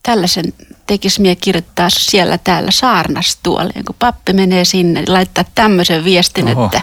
tällaisen 0.03 0.55
tekisi 0.87 1.21
mie 1.21 1.37
kirjoittaa 1.37 1.91
siellä 1.91 2.39
täällä 2.39 2.71
saarnastuoleen, 2.71 3.85
kun 3.85 3.97
pappi 3.99 4.33
menee 4.33 4.65
sinne, 4.65 5.01
niin 5.01 5.13
laittaa 5.13 5.45
tämmöisen 5.55 6.05
viestin, 6.05 6.49
Oho. 6.49 6.65
että 6.65 6.81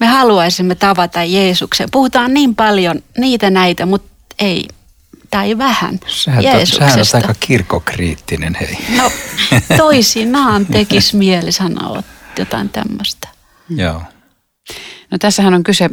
me 0.00 0.06
haluaisimme 0.06 0.74
tavata 0.74 1.24
Jeesuksen. 1.24 1.88
Puhutaan 1.92 2.34
niin 2.34 2.54
paljon 2.54 3.02
niitä 3.18 3.50
näitä, 3.50 3.86
mutta 3.86 4.08
ei 4.38 4.68
tai 5.30 5.58
vähän 5.58 6.00
sähän 6.06 6.44
Jeesuksesta. 6.44 7.04
Sähän 7.04 7.24
on 7.24 7.30
aika 7.30 7.34
kirkokriittinen, 7.40 8.56
hei. 8.60 8.78
No 8.96 9.10
toisinaan 9.76 10.66
tekisi 10.66 11.16
mieli 11.16 11.52
sanoa 11.52 12.02
jotain 12.38 12.68
tämmöistä. 12.68 13.28
Joo. 13.68 14.02
No 15.10 15.18
tässähän 15.18 15.54
on 15.54 15.62
kyse 15.62 15.90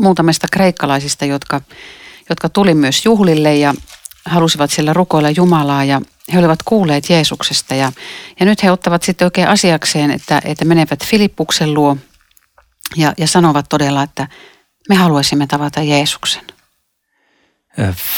muutamista 0.00 0.46
kreikkalaisista, 0.52 1.24
jotka, 1.24 1.60
jotka 2.28 2.48
tuli 2.48 2.74
myös 2.74 3.04
juhlille 3.04 3.56
ja 3.56 3.74
halusivat 4.24 4.70
siellä 4.70 4.92
rukoilla 4.92 5.30
Jumalaa 5.30 5.84
ja 5.84 6.00
he 6.32 6.38
olivat 6.38 6.62
kuulleet 6.64 7.10
Jeesuksesta 7.10 7.74
ja, 7.74 7.92
ja 8.40 8.46
nyt 8.46 8.62
he 8.62 8.70
ottavat 8.70 9.02
sitten 9.02 9.26
oikein 9.26 9.48
asiakseen, 9.48 10.10
että, 10.10 10.40
että 10.44 10.64
menevät 10.64 11.04
Filippuksen 11.04 11.74
luo 11.74 11.96
ja, 12.96 13.12
ja 13.18 13.26
sanovat 13.26 13.68
todella, 13.68 14.02
että 14.02 14.28
me 14.88 14.94
haluaisimme 14.94 15.46
tavata 15.46 15.82
Jeesuksen. 15.82 16.44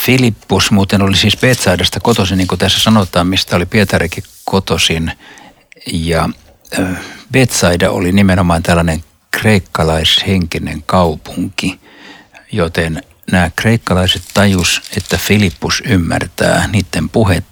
Filippus 0.05 0.71
muuten 0.71 1.03
oli 1.03 1.17
siis 1.17 1.37
Betsaidasta 1.37 2.01
kotoisin, 2.01 2.39
niin 2.39 2.49
kuin 2.49 2.59
tässä 2.59 2.81
sanotaan, 2.81 3.27
mistä 3.27 3.57
oli 3.57 3.67
Pietarikin 3.67 4.25
kotoisin. 4.45 5.13
Ja 5.93 6.29
Betsaida 7.33 7.91
oli 7.91 8.13
nimenomaan 8.13 8.63
tällainen 8.63 9.05
kreikkalaishenkinen 9.31 10.83
kaupunki, 10.87 11.81
joten 12.53 13.03
nämä 13.33 13.51
kreikkalaiset 13.57 14.23
tajus, 14.35 14.83
että 14.97 15.17
Filippus 15.17 15.83
ymmärtää 15.87 16.69
niiden 16.73 17.09
puhetta 17.09 17.50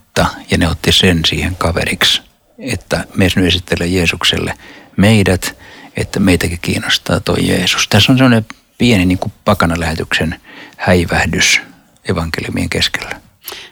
ja 0.50 0.58
ne 0.58 0.68
otti 0.68 0.92
sen 0.92 1.20
siihen 1.26 1.56
kaveriksi, 1.56 2.22
että 2.58 3.04
me 3.14 3.28
nyt 3.36 3.46
esittelee 3.46 3.86
Jeesukselle 3.86 4.54
meidät, 4.96 5.56
että 5.96 6.20
meitäkin 6.20 6.58
kiinnostaa 6.62 7.20
tuo 7.20 7.36
Jeesus. 7.40 7.88
Tässä 7.88 8.12
on 8.12 8.18
sellainen 8.18 8.46
pieni 8.78 9.06
niin 9.06 9.18
kuin 9.18 9.32
pakanalähetyksen 9.44 10.40
häivähdys 10.76 11.60
evankeliumien 12.08 12.68
keskellä. 12.68 13.20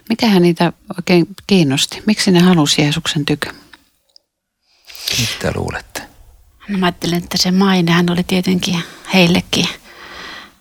Mitähän 0.09 0.43
niitä 0.43 0.73
oikein 0.97 1.27
kiinnosti? 1.47 2.03
Miksi 2.07 2.31
ne 2.31 2.41
halusi 2.41 2.83
Jeesuksen 2.83 3.25
tykö? 3.25 3.53
Mitä 5.21 5.53
luulette? 5.55 6.03
No 6.69 6.79
mä 6.79 6.87
ajattelen, 6.87 7.19
että 7.19 7.39
se 7.39 7.51
mainehan 7.51 8.11
oli 8.11 8.23
tietenkin 8.23 8.83
heillekin 9.15 9.69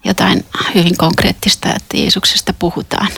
jotain 0.04 0.46
hyvin 0.76 0.98
konkreettista, 0.98 1.74
että 1.76 1.98
Jeesuksesta 1.98 2.54
puhutaan. 2.54 3.12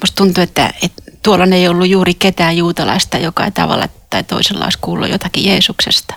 Musta 0.00 0.16
tuntuu, 0.16 0.42
että, 0.42 0.74
että 0.82 1.11
tuolla 1.22 1.44
ei 1.44 1.68
ollut 1.68 1.88
juuri 1.88 2.14
ketään 2.14 2.56
juutalaista, 2.56 3.18
joka 3.18 3.44
ei 3.44 3.50
tavalla 3.50 3.88
tai 4.10 4.24
toisella 4.24 4.64
olisi 4.64 4.78
kuullut 4.80 5.10
jotakin 5.10 5.46
Jeesuksesta. 5.46 6.14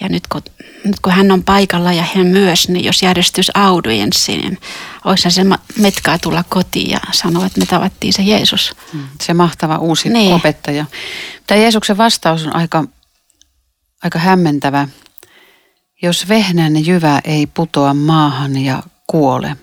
Ja 0.00 0.08
nyt 0.08 0.26
kun, 0.26 0.42
nyt 0.84 1.00
kun 1.00 1.12
hän 1.12 1.30
on 1.32 1.44
paikalla 1.44 1.92
ja 1.92 2.04
hän 2.14 2.26
myös, 2.26 2.68
niin 2.68 2.84
jos 2.84 3.02
järjestys 3.02 3.50
audienssi, 3.54 4.36
niin 4.36 4.58
olisi 5.04 5.30
se 5.30 5.42
metkaa 5.78 6.18
tulla 6.18 6.44
kotiin 6.48 6.90
ja 6.90 7.00
sanoa, 7.12 7.46
että 7.46 7.60
me 7.60 7.66
tavattiin 7.66 8.12
se 8.12 8.22
Jeesus. 8.22 8.76
Mm, 8.92 9.08
se 9.20 9.34
mahtava 9.34 9.78
uusi 9.78 10.08
niin. 10.08 10.34
opettaja. 10.34 10.84
Tämä 11.46 11.60
Jeesuksen 11.60 11.98
vastaus 11.98 12.46
on 12.46 12.56
aika, 12.56 12.84
aika 14.04 14.18
hämmentävä. 14.18 14.88
Jos 16.02 16.28
vehnän 16.28 16.86
jyvä 16.86 17.20
ei 17.24 17.46
putoa 17.46 17.94
maahan 17.94 18.56
ja 18.56 18.82
kuole, 19.06 19.56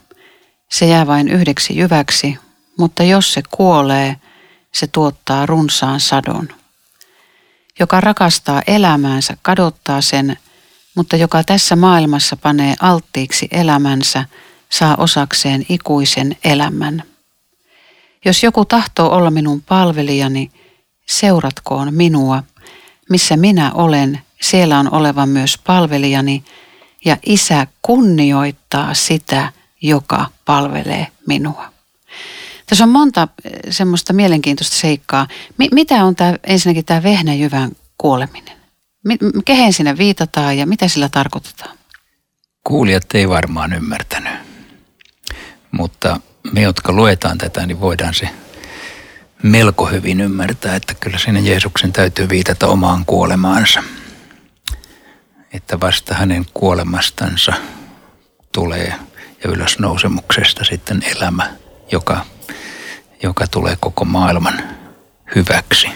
se 0.72 0.86
jää 0.86 1.08
vain 1.08 1.28
yhdeksi 1.28 1.78
jyväksi, 1.78 2.38
mutta 2.78 3.04
jos 3.04 3.34
se 3.34 3.42
kuolee, 3.52 4.16
se 4.76 4.88
tuottaa 4.88 5.46
runsaan 5.46 6.00
sadon. 6.00 6.48
Joka 7.80 8.02
rakastaa 8.02 8.62
elämäänsä, 8.68 9.38
kadottaa 9.42 10.02
sen, 10.02 10.38
mutta 10.96 11.16
joka 11.16 11.44
tässä 11.44 11.76
maailmassa 11.76 12.38
panee 12.38 12.76
alttiiksi 12.82 13.48
elämänsä, 13.52 14.26
saa 14.70 14.96
osakseen 14.96 15.66
ikuisen 15.70 16.38
elämän. 16.44 17.04
Jos 18.26 18.44
joku 18.44 18.66
tahtoo 18.66 19.10
olla 19.10 19.32
minun 19.32 19.62
palvelijani, 19.62 20.52
seuratkoon 21.06 21.94
minua. 21.94 22.44
Missä 23.10 23.38
minä 23.38 23.72
olen, 23.74 24.22
siellä 24.42 24.80
on 24.80 24.94
oleva 24.94 25.26
myös 25.26 25.58
palvelijani, 25.58 26.44
ja 27.06 27.18
isä 27.26 27.68
kunnioittaa 27.82 28.94
sitä, 28.94 29.52
joka 29.82 30.26
palvelee 30.46 31.08
minua. 31.28 31.75
Tässä 32.66 32.84
on 32.84 32.90
monta 32.90 33.28
eh, 33.44 33.52
semmoista 33.70 34.14
mielenkiintoista 34.14 34.76
seikkaa. 34.76 35.28
M- 35.58 35.76
mitä 35.76 36.04
on 36.04 36.16
tämä, 36.16 36.36
ensinnäkin 36.44 36.86
tämä 36.86 37.04
vehnäjyvän 37.04 37.72
kuoleminen? 37.98 38.58
M- 39.04 39.42
kehen 39.46 39.74
sinne 39.74 39.98
viitataan 39.98 40.58
ja 40.58 40.66
mitä 40.66 40.88
sillä 40.88 41.10
tarkoitetaan? 41.10 41.78
Kuulijat 42.64 43.06
ei 43.14 43.30
varmaan 43.30 43.74
ymmärtänyt, 43.74 44.34
mutta 45.72 46.20
me, 46.52 46.62
jotka 46.62 46.94
luetaan 46.94 47.38
tätä, 47.38 47.66
niin 47.66 47.80
voidaan 47.80 48.14
se 48.14 48.30
melko 49.44 49.86
hyvin 49.86 50.22
ymmärtää, 50.22 50.76
että 50.76 50.94
kyllä 50.94 51.18
siinä 51.18 51.40
Jeesuksen 51.40 51.94
täytyy 51.94 52.30
viitata 52.30 52.68
omaan 52.68 53.06
kuolemaansa. 53.06 53.84
Että 55.54 55.80
vasta 55.80 56.14
hänen 56.14 56.46
kuolemastansa 56.54 57.54
tulee 58.52 58.94
ja 59.44 59.50
ylösnousemuksesta 59.50 60.64
sitten 60.64 61.04
elämä, 61.04 61.56
joka 61.92 62.26
joka 63.24 63.48
tulee 63.48 63.78
koko 63.80 64.06
maailman 64.06 64.64
hyväksi. 65.36 65.88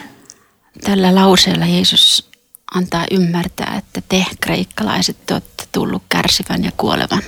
Tällä 0.84 1.16
lauseella 1.16 1.66
Jeesus 1.66 2.30
antaa 2.76 3.06
ymmärtää, 3.12 3.76
että 3.78 4.02
te 4.10 4.26
kreikkalaiset 4.42 5.26
te 5.26 5.34
olette 5.34 5.64
tullut 5.72 6.04
kärsivän 6.10 6.64
ja 6.64 6.72
kuolevan 6.78 7.24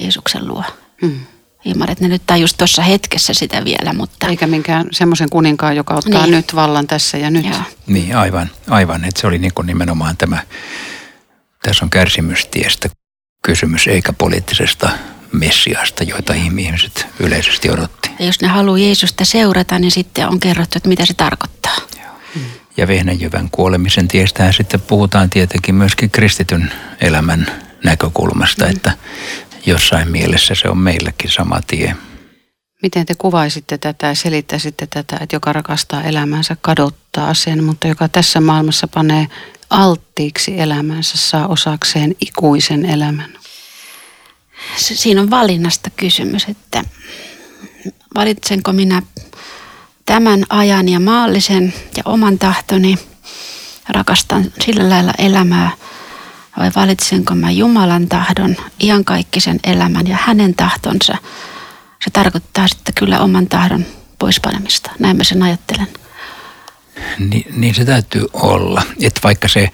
Jeesuksen 0.00 0.48
luo. 0.48 0.64
Hmm. 1.02 1.20
Ilman, 1.64 1.90
että 1.90 2.04
ne 2.04 2.08
nyt 2.08 2.22
tajus 2.26 2.54
tuossa 2.54 2.82
hetkessä 2.82 3.34
sitä 3.34 3.64
vielä, 3.64 3.92
mutta... 3.92 4.28
Eikä 4.28 4.46
minkään 4.46 4.86
semmoisen 4.92 5.30
kuninkaan, 5.30 5.76
joka 5.76 5.94
ottaa 5.94 6.22
niin. 6.22 6.30
nyt 6.30 6.54
vallan 6.54 6.86
tässä 6.86 7.18
ja 7.18 7.30
nyt. 7.30 7.44
Joo. 7.44 7.62
Niin, 7.86 8.16
aivan, 8.16 8.50
aivan. 8.68 9.04
Että 9.04 9.20
se 9.20 9.26
oli 9.26 9.38
niin 9.38 9.54
kuin 9.54 9.66
nimenomaan 9.66 10.16
tämä, 10.16 10.42
tässä 11.62 11.84
on 11.84 11.90
kärsimystiestä 11.90 12.88
kysymys, 13.42 13.86
eikä 13.86 14.12
poliittisesta 14.12 14.90
Messiasta, 15.32 16.04
joita 16.04 16.34
ihmiset 16.34 17.06
yleisesti 17.18 17.70
odotti. 17.70 18.10
Ja 18.18 18.26
jos 18.26 18.40
ne 18.40 18.48
haluaa 18.48 18.78
Jeesusta 18.78 19.24
seurata, 19.24 19.78
niin 19.78 19.90
sitten 19.90 20.28
on 20.28 20.40
kerrottu, 20.40 20.78
että 20.78 20.88
mitä 20.88 21.06
se 21.06 21.14
tarkoittaa. 21.14 21.76
Ja 22.76 22.88
vehnäjyvän 22.88 23.48
kuolemisen 23.50 24.08
tiestähän 24.08 24.52
sitten 24.52 24.80
puhutaan 24.80 25.30
tietenkin 25.30 25.74
myöskin 25.74 26.10
kristityn 26.10 26.72
elämän 27.00 27.46
näkökulmasta, 27.84 28.64
mm. 28.64 28.70
että 28.70 28.92
jossain 29.66 30.10
mielessä 30.10 30.54
se 30.54 30.68
on 30.68 30.78
meilläkin 30.78 31.30
sama 31.30 31.60
tie. 31.66 31.96
Miten 32.82 33.06
te 33.06 33.14
kuvaisitte 33.14 33.78
tätä 33.78 34.06
ja 34.06 34.14
selittäisitte 34.14 34.86
tätä, 34.86 35.16
että 35.20 35.36
joka 35.36 35.52
rakastaa 35.52 36.02
elämänsä 36.02 36.56
kadottaa 36.60 37.34
sen, 37.34 37.64
mutta 37.64 37.88
joka 37.88 38.08
tässä 38.08 38.40
maailmassa 38.40 38.88
panee 38.88 39.26
alttiiksi 39.70 40.60
elämänsä, 40.60 41.18
saa 41.18 41.46
osakseen 41.46 42.14
ikuisen 42.20 42.84
elämän? 42.84 43.41
Siinä 44.76 45.20
on 45.20 45.30
valinnasta 45.30 45.90
kysymys, 45.90 46.46
että 46.48 46.84
valitsenko 48.14 48.72
minä 48.72 49.02
tämän 50.06 50.44
ajan 50.48 50.88
ja 50.88 51.00
maallisen 51.00 51.74
ja 51.96 52.02
oman 52.04 52.38
tahtoni, 52.38 52.98
rakastan 53.88 54.52
sillä 54.60 54.90
lailla 54.90 55.12
elämää, 55.18 55.70
vai 56.58 56.70
valitsenko 56.76 57.34
mä 57.34 57.50
Jumalan 57.50 58.08
tahdon, 58.08 58.56
iankaikkisen 58.82 59.60
elämän 59.64 60.06
ja 60.06 60.16
hänen 60.20 60.54
tahtonsa. 60.54 61.16
Se 62.04 62.10
tarkoittaa 62.12 62.68
sitten 62.68 62.94
kyllä 62.94 63.20
oman 63.20 63.46
tahdon 63.46 63.86
poispanemista. 64.18 64.90
Näin 64.98 65.16
mä 65.16 65.24
sen 65.24 65.42
ajattelen. 65.42 65.88
Niin, 67.18 67.54
niin 67.56 67.74
se 67.74 67.84
täytyy 67.84 68.26
olla. 68.32 68.82
Että 69.00 69.20
vaikka 69.24 69.48
se 69.48 69.70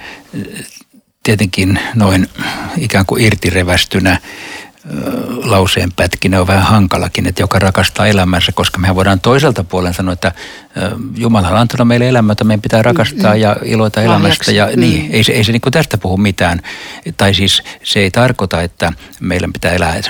tietenkin 1.22 1.81
noin 1.94 2.29
ikään 2.77 3.07
kuin 3.07 3.24
irtirevästynä 3.24 4.20
lauseen 5.44 5.92
pätkinä 5.96 6.40
on 6.40 6.46
vähän 6.46 6.62
hankalakin, 6.62 7.27
että 7.27 7.42
joka 7.42 7.59
rakastaa 7.59 8.07
elämänsä, 8.07 8.53
koska 8.53 8.79
mehän 8.79 8.96
voidaan 8.96 9.20
toiselta 9.20 9.64
puolen 9.64 9.94
sanoa, 9.94 10.12
että 10.12 10.33
Jumala 11.17 11.49
on 11.49 11.57
antanut 11.57 11.88
meille 11.88 12.09
elämää, 12.09 12.33
että 12.33 12.45
meidän 12.45 12.62
pitää 12.62 12.83
rakastaa 12.83 13.35
mm, 13.35 13.41
ja 13.41 13.57
iloita 13.64 14.03
elämästä. 14.03 14.53
Ja 14.53 14.67
mm. 14.67 14.81
niin, 14.81 15.11
ei 15.11 15.25
se, 15.25 15.33
ei 15.33 15.45
se 15.45 15.53
niin 15.53 15.62
tästä 15.71 15.99
puhu 15.99 16.17
mitään. 16.17 16.62
Tai 17.17 17.35
siis 17.35 17.62
se 17.83 18.01
ei 18.01 18.11
tarkoita, 18.11 18.62
että 18.62 18.93
meidän 19.21 19.53
pitää 19.53 19.73
elää 19.73 20.01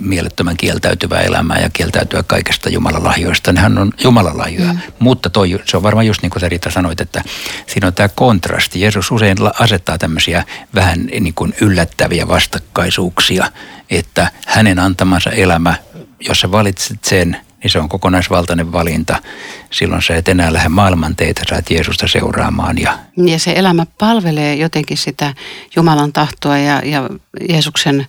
mielettömän 0.00 0.56
kieltäytyvää 0.56 1.20
elämää 1.20 1.58
ja 1.58 1.70
kieltäytyä 1.70 2.22
kaikesta 2.22 2.70
Jumalan 2.70 3.04
lahjoista. 3.04 3.52
Nehän 3.52 3.78
on 3.78 3.92
Jumalan 4.04 4.38
lahjoja. 4.38 4.72
Mm. 4.72 4.78
Mutta 4.98 5.30
toi, 5.30 5.60
se 5.64 5.76
on 5.76 5.82
varmaan 5.82 6.06
just 6.06 6.22
niin 6.22 6.30
kuin 6.30 6.40
sä 6.40 6.48
Rita 6.48 6.70
sanoit, 6.70 7.00
että 7.00 7.22
siinä 7.66 7.86
on 7.86 7.94
tämä 7.94 8.08
kontrasti. 8.08 8.80
Jeesus 8.80 9.10
usein 9.10 9.36
asettaa 9.58 9.98
tämmöisiä 9.98 10.44
vähän 10.74 11.06
niin 11.06 11.34
kuin 11.34 11.54
yllättäviä 11.60 12.28
vastakkaisuuksia, 12.28 13.52
että 13.90 14.30
hänen 14.46 14.78
antamansa 14.78 15.30
elämä, 15.30 15.74
jos 16.20 16.40
sä 16.40 16.50
valitset 16.50 17.04
sen– 17.04 17.36
niin 17.62 17.70
se 17.70 17.78
on 17.78 17.88
kokonaisvaltainen 17.88 18.72
valinta. 18.72 19.22
Silloin 19.70 20.02
sä 20.02 20.16
et 20.16 20.28
enää 20.28 20.52
lähde 20.52 20.68
maailman 20.68 21.16
teitä, 21.16 21.42
sä 21.48 21.56
et 21.56 21.70
Jeesusta 21.70 22.08
seuraamaan. 22.08 22.78
Ja, 22.78 22.98
ja 23.16 23.38
se 23.38 23.52
elämä 23.56 23.86
palvelee 23.98 24.54
jotenkin 24.54 24.96
sitä 24.96 25.34
Jumalan 25.76 26.12
tahtoa 26.12 26.58
ja, 26.58 26.82
ja 26.84 27.10
Jeesuksen 27.48 28.06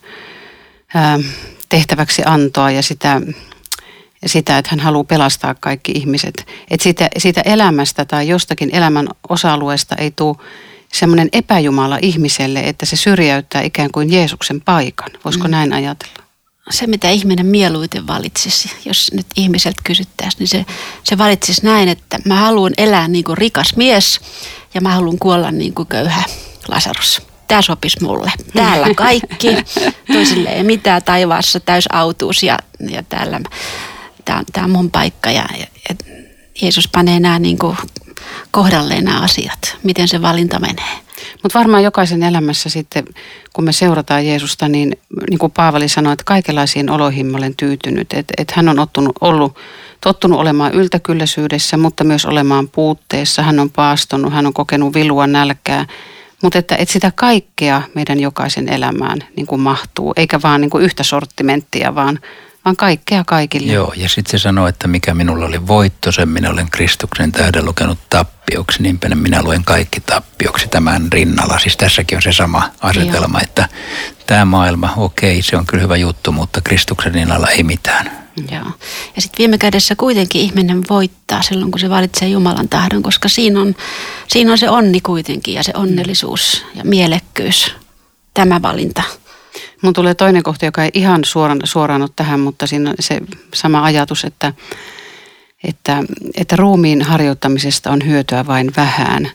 ää, 0.94 1.20
tehtäväksi 1.70 2.22
antoa 2.26 2.72
ja 2.72 2.84
sitä, 2.84 3.22
sitä, 4.26 4.58
että 4.58 4.72
hän 4.72 4.80
haluaa 4.80 5.04
pelastaa 5.04 5.56
kaikki 5.60 5.92
ihmiset. 5.92 6.48
Että 6.72 6.84
siitä, 6.84 7.10
siitä 7.18 7.42
elämästä 7.42 8.06
tai 8.06 8.28
jostakin 8.28 8.76
elämän 8.76 9.08
osa-alueesta 9.30 9.96
ei 9.96 10.12
tule 10.12 10.38
semmoinen 10.94 11.30
epäjumala 11.34 11.98
ihmiselle, 12.02 12.60
että 12.60 12.86
se 12.86 12.96
syrjäyttää 12.96 13.62
ikään 13.62 13.92
kuin 13.92 14.14
Jeesuksen 14.14 14.62
paikan. 14.62 15.10
Voisiko 15.26 15.48
mm. 15.48 15.52
näin 15.52 15.74
ajatella? 15.74 16.29
Se, 16.70 16.88
mitä 16.88 17.10
ihminen 17.10 17.46
mieluiten 17.46 18.08
valitsisi, 18.08 18.72
jos 18.86 19.12
nyt 19.14 19.28
ihmiseltä 19.36 19.82
kysyttäisiin, 19.84 20.40
niin 20.40 20.48
se, 20.48 20.66
se 21.04 21.18
valitsisi 21.18 21.66
näin, 21.66 21.90
että 21.90 22.20
mä 22.26 22.36
haluan 22.36 22.74
elää 22.78 23.08
niin 23.08 23.24
kuin 23.24 23.38
rikas 23.38 23.76
mies 23.76 24.20
ja 24.74 24.82
mä 24.82 24.96
haluan 24.96 25.20
kuolla 25.20 25.52
niin 25.52 25.74
kuin 25.74 25.88
köyhä 25.88 26.24
Lasarus. 26.68 27.22
Tämä 27.48 27.62
sopisi 27.62 28.04
mulle. 28.04 28.32
Täällä 28.54 28.94
kaikki, 28.96 29.48
toisille 30.14 30.50
ei 30.50 30.64
mitään 30.64 31.04
taivaassa, 31.04 31.60
täys 31.60 31.86
autuus 31.92 32.44
ja, 32.44 32.60
ja 32.90 33.04
täällä 33.04 33.42
tämä 34.26 34.40
on, 34.58 34.64
on 34.64 34.70
mun 34.70 34.92
paikka 34.92 35.32
ja, 35.32 35.46
ja, 35.60 35.68
ja 35.90 35.96
Jeesus 36.62 36.88
panee 36.88 37.20
nämä 37.20 37.40
niin 37.40 37.58
kuin 37.58 37.78
kohdalleen 38.52 39.06
nämä 39.06 39.20
asiat, 39.20 39.78
miten 39.84 40.08
se 40.08 40.22
valinta 40.22 40.60
menee. 40.60 41.09
Mutta 41.44 41.60
varmaan 41.60 41.84
jokaisen 41.84 42.24
elämässä 42.24 42.70
sitten, 42.70 43.06
kun 43.54 43.64
me 43.64 43.72
seurataan 43.72 44.26
Jeesusta, 44.26 44.68
niin 44.68 44.98
niin 45.30 45.40
kuin 45.40 45.52
Paavali 45.52 45.90
sanoi, 45.90 46.14
että 46.14 46.26
kaikenlaisiin 46.26 46.90
oloihin 46.90 47.26
mä 47.26 47.38
olen 47.38 47.56
tyytynyt. 47.56 48.14
Että 48.14 48.34
et 48.38 48.52
hän 48.52 48.70
on 48.70 48.80
ottunut, 48.80 49.16
ollut, 49.22 49.58
tottunut 50.02 50.40
olemaan 50.40 50.74
yltäkylläisyydessä, 50.74 51.78
mutta 51.78 52.04
myös 52.04 52.26
olemaan 52.26 52.68
puutteessa. 52.68 53.42
Hän 53.42 53.60
on 53.60 53.70
paastonut, 53.70 54.34
hän 54.34 54.46
on 54.46 54.54
kokenut 54.54 54.94
vilua, 54.94 55.28
nälkää. 55.28 55.86
Mutta 56.44 56.60
että, 56.60 56.76
että 56.76 56.94
sitä 56.94 57.12
kaikkea 57.16 57.82
meidän 57.96 58.20
jokaisen 58.20 58.70
elämään 58.70 59.20
niin 59.36 59.48
kuin 59.48 59.62
mahtuu, 59.62 60.14
eikä 60.18 60.40
vaan 60.44 60.62
niin 60.62 60.70
kuin 60.70 60.84
yhtä 60.84 61.04
sortimenttia, 61.04 61.96
vaan, 61.96 62.20
vaan 62.70 62.76
kaikkea 62.76 63.24
kaikille. 63.24 63.74
Joo, 63.74 63.94
ja 63.96 64.10
sitten 64.10 64.40
se 64.40 64.42
sanoo, 64.42 64.68
että 64.68 64.88
mikä 64.88 65.14
minulla 65.14 65.46
oli 65.46 65.68
voitto, 65.68 66.12
sen 66.12 66.30
minä 66.30 66.50
olen 66.50 66.72
Kristuksen 66.72 67.32
tähden 67.32 67.66
lukenut 67.66 67.98
tappioksi, 68.10 68.84
niinpä 68.84 69.10
minä 69.10 69.44
luen 69.44 69.64
kaikki 69.64 70.00
tappioksi 70.00 70.68
tämän 70.68 71.08
rinnalla. 71.12 71.60
Siis 71.60 71.78
tässäkin 71.78 72.16
on 72.16 72.22
se 72.22 72.32
sama 72.32 72.70
asetelma, 72.82 73.38
Joo. 73.38 73.44
että 73.44 73.70
tämä 74.28 74.46
maailma, 74.46 74.94
okei, 74.98 75.42
se 75.42 75.58
on 75.58 75.66
kyllä 75.66 75.84
hyvä 75.84 75.98
juttu, 75.98 76.32
mutta 76.32 76.62
Kristuksen 76.62 77.14
rinnalla 77.14 77.48
ei 77.48 77.64
mitään. 77.64 78.30
Joo. 78.52 78.72
Ja 79.16 79.22
sitten 79.22 79.38
viime 79.38 79.58
kädessä 79.58 79.96
kuitenkin 79.96 80.42
ihminen 80.42 80.84
voittaa 80.90 81.42
silloin, 81.42 81.72
kun 81.72 81.80
se 81.80 81.90
valitsee 81.90 82.28
Jumalan 82.28 82.70
tahdon, 82.70 83.04
koska 83.04 83.30
siinä 83.30 83.62
on, 83.62 83.76
siinä 84.28 84.52
on 84.52 84.58
se 84.58 84.70
onni 84.70 85.02
kuitenkin 85.02 85.54
ja 85.54 85.64
se 85.64 85.72
onnellisuus 85.76 86.66
ja 86.76 86.84
mielekkyys, 86.84 87.76
tämä 88.34 88.62
valinta. 88.62 89.04
Mun 89.82 89.94
tulee 89.94 90.16
toinen 90.16 90.44
kohta, 90.44 90.66
joka 90.66 90.84
ei 90.84 90.92
ihan 90.94 91.26
suoraan, 91.26 91.60
suoraan 91.64 92.02
ole 92.02 92.10
tähän, 92.16 92.40
mutta 92.40 92.68
siinä 92.68 92.90
on 92.90 92.96
se 93.00 93.20
sama 93.54 93.84
ajatus, 93.84 94.24
että, 94.24 94.54
että, 95.64 96.04
että 96.38 96.56
ruumiin 96.56 97.02
harjoittamisesta 97.02 97.92
on 97.92 98.06
hyötyä 98.06 98.48
vain 98.48 98.72
vähän, 98.78 99.32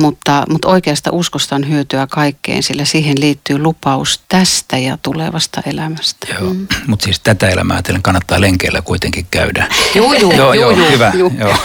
mutta, 0.00 0.44
mutta 0.48 0.68
oikeasta 0.68 1.10
uskosta 1.12 1.56
on 1.56 1.68
hyötyä 1.68 2.06
kaikkeen, 2.06 2.62
sillä 2.62 2.84
siihen 2.84 3.20
liittyy 3.20 3.58
lupaus 3.58 4.20
tästä 4.28 4.78
ja 4.78 4.98
tulevasta 5.02 5.62
elämästä. 5.66 6.26
Joo, 6.40 6.54
mm. 6.54 6.66
mutta 6.86 7.04
siis 7.04 7.20
tätä 7.20 7.48
elämää 7.48 7.74
ajatellen 7.74 8.02
kannattaa 8.02 8.40
lenkeillä 8.40 8.82
kuitenkin 8.82 9.26
käydä. 9.30 9.68
Joo, 9.94 10.14
joo, 10.14 10.32
joo, 10.32 10.52
joo, 10.52 10.70
joo 10.70 10.90
hyvä. 10.90 11.12
Joo. 11.16 11.30
joo. 11.38 11.56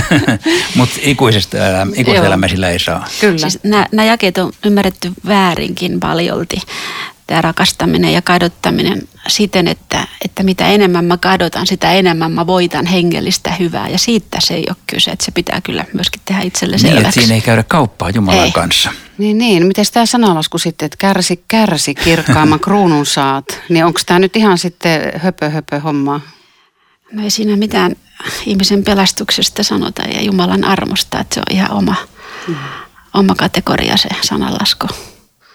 mutta 0.76 0.94
ikuisesta 1.02 1.56
ikuisesta 1.96 2.26
elämä 2.26 2.48
sillä 2.48 2.70
ei 2.70 2.78
saa. 2.78 3.06
Kyllä. 3.20 3.38
Siis 3.38 3.58
nämä 3.62 4.04
jakeet 4.04 4.38
on 4.38 4.52
ymmärretty 4.64 5.12
väärinkin 5.26 6.00
paljolti 6.00 6.56
tämä 7.26 7.42
rakastaminen 7.42 8.12
ja 8.12 8.22
kadottaminen 8.22 9.08
siten, 9.28 9.68
että, 9.68 10.06
että 10.24 10.42
mitä 10.42 10.68
enemmän 10.68 11.04
mä 11.04 11.16
kadotan, 11.16 11.66
sitä 11.66 11.92
enemmän 11.92 12.32
mä 12.32 12.46
voitan 12.46 12.86
hengellistä 12.86 13.52
hyvää. 13.52 13.88
Ja 13.88 13.98
siitä 13.98 14.38
se 14.40 14.54
ei 14.54 14.64
ole 14.68 14.76
kyse, 14.86 15.10
että 15.10 15.24
se 15.24 15.32
pitää 15.32 15.60
kyllä 15.60 15.84
myöskin 15.94 16.20
tehdä 16.24 16.42
itselle 16.42 16.78
selväksi. 16.78 16.98
Niin, 16.98 17.08
että 17.08 17.20
siinä 17.20 17.34
ei 17.34 17.40
käydä 17.40 17.62
kauppaa 17.62 18.10
Jumalan 18.10 18.44
ei. 18.44 18.52
kanssa. 18.52 18.92
Niin, 19.18 19.38
niin. 19.38 19.66
Miten 19.66 19.84
tämä 19.92 20.06
sanalasku 20.06 20.58
sitten, 20.58 20.86
että 20.86 20.96
kärsi, 20.98 21.44
kärsi, 21.48 21.94
kirkkaamman 21.94 22.60
kruunun 22.60 23.06
saat, 23.06 23.60
niin 23.68 23.84
onko 23.84 24.00
tämä 24.06 24.18
nyt 24.18 24.36
ihan 24.36 24.58
sitten 24.58 25.12
höpö, 25.16 25.50
höpö 25.50 25.80
hommaa? 25.80 26.20
No 27.12 27.22
ei 27.22 27.30
siinä 27.30 27.56
mitään 27.56 27.96
ihmisen 28.46 28.84
pelastuksesta 28.84 29.62
sanota 29.62 30.02
ja 30.02 30.22
Jumalan 30.22 30.64
armosta, 30.64 31.20
että 31.20 31.34
se 31.34 31.40
on 31.40 31.56
ihan 31.56 31.70
oma, 31.70 31.94
mm. 32.48 32.56
oma 33.14 33.34
kategoria 33.34 33.96
se 33.96 34.08
sananlasku. 34.22 34.86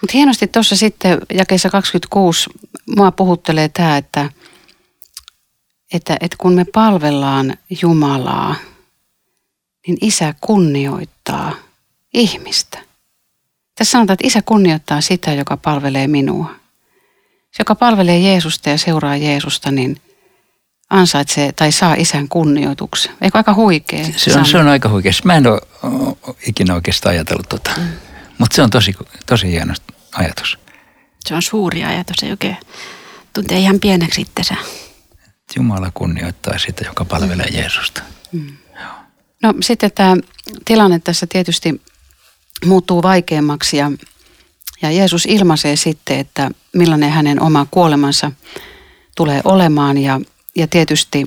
Mutta 0.02 0.14
hienosti 0.14 0.48
tuossa 0.48 0.76
sitten 0.76 1.18
jakeessa 1.34 1.70
26 1.70 2.50
mua 2.98 3.12
puhuttelee 3.12 3.70
tämä, 3.70 3.98
että, 3.98 4.30
että, 5.94 6.18
että 6.22 6.36
kun 6.38 6.54
me 6.54 6.66
palvellaan 6.74 7.58
Jumalaa, 7.82 8.56
niin 9.88 9.98
isä 10.02 10.34
kunnioittaa 10.42 11.54
ihmistä. 12.14 12.80
Tässä 13.76 13.92
sanotaan, 13.92 14.14
että 14.14 14.28
isä 14.28 14.42
kunnioittaa 14.42 15.02
sitä, 15.02 15.34
joka 15.34 15.58
palvelee 15.58 16.08
minua. 16.08 16.56
Se, 17.52 17.60
joka 17.60 17.76
palvelee 17.76 18.20
Jeesusta 18.20 18.70
ja 18.70 18.78
seuraa 18.78 19.18
Jeesusta, 19.18 19.72
niin 19.72 20.02
ansaitsee 20.90 21.52
tai 21.52 21.72
saa 21.72 21.94
isän 21.94 22.28
kunnioituksen. 22.28 23.12
Eikö 23.22 23.38
aika 23.38 23.54
huikea? 23.54 24.06
Se 24.16 24.40
on, 24.40 24.46
se 24.46 24.58
on 24.58 24.68
aika 24.68 24.90
huikea. 24.90 25.12
Mä 25.24 25.36
en 25.36 25.48
ole 25.48 25.62
ikinä 26.48 26.74
oikeastaan 26.74 27.14
ajatellut 27.14 27.50
tota. 27.50 27.72
Mm. 27.78 27.88
Mutta 28.38 28.56
se 28.56 28.62
on 28.62 28.70
tosi, 28.70 28.96
tosi 29.26 29.48
hieno 29.48 29.74
ajatus. 30.12 30.58
Se 31.26 31.36
on 31.36 31.42
suuri 31.42 31.84
ajatus, 31.84 32.24
ei 32.24 32.32
oikein 32.32 32.58
tuntee 33.34 33.60
ihan 33.60 33.80
pieneksi 33.80 34.22
itsensä. 34.22 34.56
Jumala 35.56 35.92
kunnioittaa 35.94 36.58
sitä, 36.58 36.86
joka 36.86 37.06
palvelee 37.06 37.46
mm. 37.50 37.58
Jeesusta. 37.58 38.02
Mm. 38.32 38.58
No 39.44 39.54
sitten 39.62 39.92
tämä 39.96 40.16
tilanne 40.66 41.00
tässä 41.00 41.28
tietysti 41.30 41.82
muuttuu 42.66 43.04
vaikeammaksi 43.04 43.78
ja, 43.78 43.92
ja 44.82 44.92
Jeesus 44.92 45.26
ilmaisee 45.26 45.76
sitten, 45.76 46.20
että 46.20 46.52
millainen 46.74 47.12
hänen 47.12 47.42
oma 47.42 47.68
kuolemansa 47.72 48.32
tulee 49.16 49.42
olemaan 49.44 49.98
ja, 49.98 50.22
ja 50.58 50.68
tietysti 50.68 51.26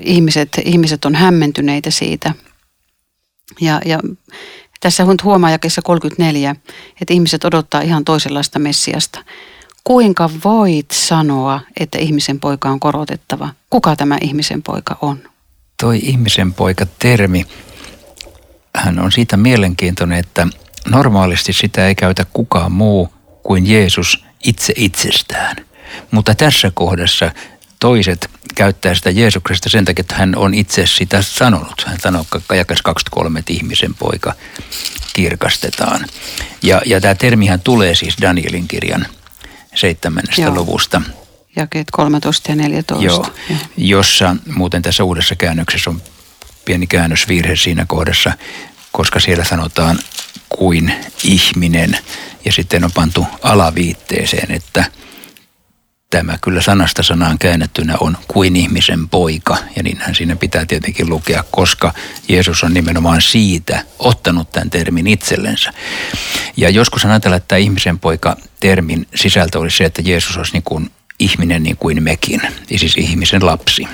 ihmiset, 0.00 0.48
ihmiset 0.64 1.04
on 1.04 1.14
hämmentyneitä 1.14 1.90
siitä– 1.90 2.34
Ja, 3.60 3.80
ja 3.84 4.00
tässä 4.80 5.04
huomaa 5.24 5.50
jakessa 5.50 5.82
34, 5.82 6.56
että 7.00 7.14
ihmiset 7.14 7.44
odottaa 7.44 7.80
ihan 7.80 8.04
toisenlaista 8.04 8.58
Messiasta. 8.58 9.24
Kuinka 9.84 10.30
voit 10.44 10.90
sanoa, 10.90 11.60
että 11.80 11.98
ihmisen 11.98 12.40
poika 12.40 12.70
on 12.70 12.80
korotettava? 12.80 13.48
Kuka 13.70 13.96
tämä 13.96 14.18
ihmisen 14.20 14.62
poika 14.62 14.98
on? 15.02 15.18
Toi 15.80 15.98
ihmisen 16.02 16.54
poika 16.54 16.86
termi, 16.98 17.46
hän 18.76 18.98
on 18.98 19.12
siitä 19.12 19.36
mielenkiintoinen, 19.36 20.18
että 20.18 20.46
normaalisti 20.88 21.52
sitä 21.52 21.86
ei 21.86 21.94
käytä 21.94 22.26
kukaan 22.32 22.72
muu 22.72 23.08
kuin 23.42 23.66
Jeesus 23.66 24.24
itse 24.44 24.72
itsestään. 24.76 25.56
Mutta 26.10 26.34
tässä 26.34 26.70
kohdassa 26.74 27.32
toiset 27.80 28.30
käyttää 28.54 28.94
sitä 28.94 29.10
Jeesuksesta 29.10 29.68
sen 29.68 29.84
takia, 29.84 30.00
että 30.00 30.14
hän 30.14 30.36
on 30.36 30.54
itse 30.54 30.86
sitä 30.86 31.22
sanonut. 31.22 31.84
Hän 31.86 32.00
sanoo 32.00 32.26
jakas 32.54 32.82
23, 32.82 33.38
että 33.38 33.52
ihmisen 33.52 33.94
poika 33.94 34.34
kirkastetaan. 35.12 36.06
Ja, 36.62 36.82
ja 36.86 37.00
tämä 37.00 37.14
termihän 37.14 37.60
tulee 37.60 37.94
siis 37.94 38.14
Danielin 38.20 38.68
kirjan 38.68 39.06
seitsemännestä 39.74 40.42
Joo. 40.42 40.54
luvusta. 40.54 41.02
Jakeet 41.56 41.86
13 41.92 42.50
ja 42.52 42.56
14. 42.56 43.04
Joo, 43.04 43.58
jossa 43.76 44.36
muuten 44.54 44.82
tässä 44.82 45.04
uudessa 45.04 45.36
käännöksessä 45.36 45.90
on 45.90 46.02
pieni 46.64 46.86
käännösvirhe 46.86 47.56
siinä 47.56 47.84
kohdassa, 47.88 48.32
koska 48.92 49.20
siellä 49.20 49.44
sanotaan 49.44 49.98
kuin 50.48 50.94
ihminen 51.24 51.98
ja 52.44 52.52
sitten 52.52 52.84
on 52.84 52.92
pantu 52.92 53.26
alaviitteeseen, 53.42 54.50
että– 54.50 54.84
tämä 56.10 56.38
kyllä 56.42 56.62
sanasta 56.62 57.02
sanaan 57.02 57.38
käännettynä 57.38 57.94
on 58.00 58.16
kuin 58.28 58.56
ihmisen 58.56 59.08
poika. 59.08 59.56
Ja 59.76 59.82
niinhän 59.82 60.14
siinä 60.14 60.36
pitää 60.36 60.66
tietenkin 60.66 61.08
lukea, 61.08 61.44
koska 61.50 61.92
Jeesus 62.28 62.64
on 62.64 62.74
nimenomaan 62.74 63.22
siitä 63.22 63.84
ottanut 63.98 64.50
tämän 64.50 64.70
termin 64.70 65.06
itsellensä. 65.06 65.72
Ja 66.56 66.70
joskus 66.70 67.04
ajatellaan, 67.04 67.36
että 67.36 67.48
tämä 67.48 67.58
ihmisen 67.58 67.98
poika 67.98 68.36
termin 68.60 69.06
sisältö 69.14 69.58
olisi 69.58 69.76
se, 69.76 69.84
että 69.84 70.02
Jeesus 70.04 70.36
olisi 70.36 70.52
niin 70.52 70.62
kuin 70.62 70.90
ihminen 71.18 71.62
niin 71.62 71.76
kuin 71.76 72.02
mekin, 72.02 72.42
siis 72.76 72.96
ihmisen 72.96 73.46
lapsi. 73.46 73.88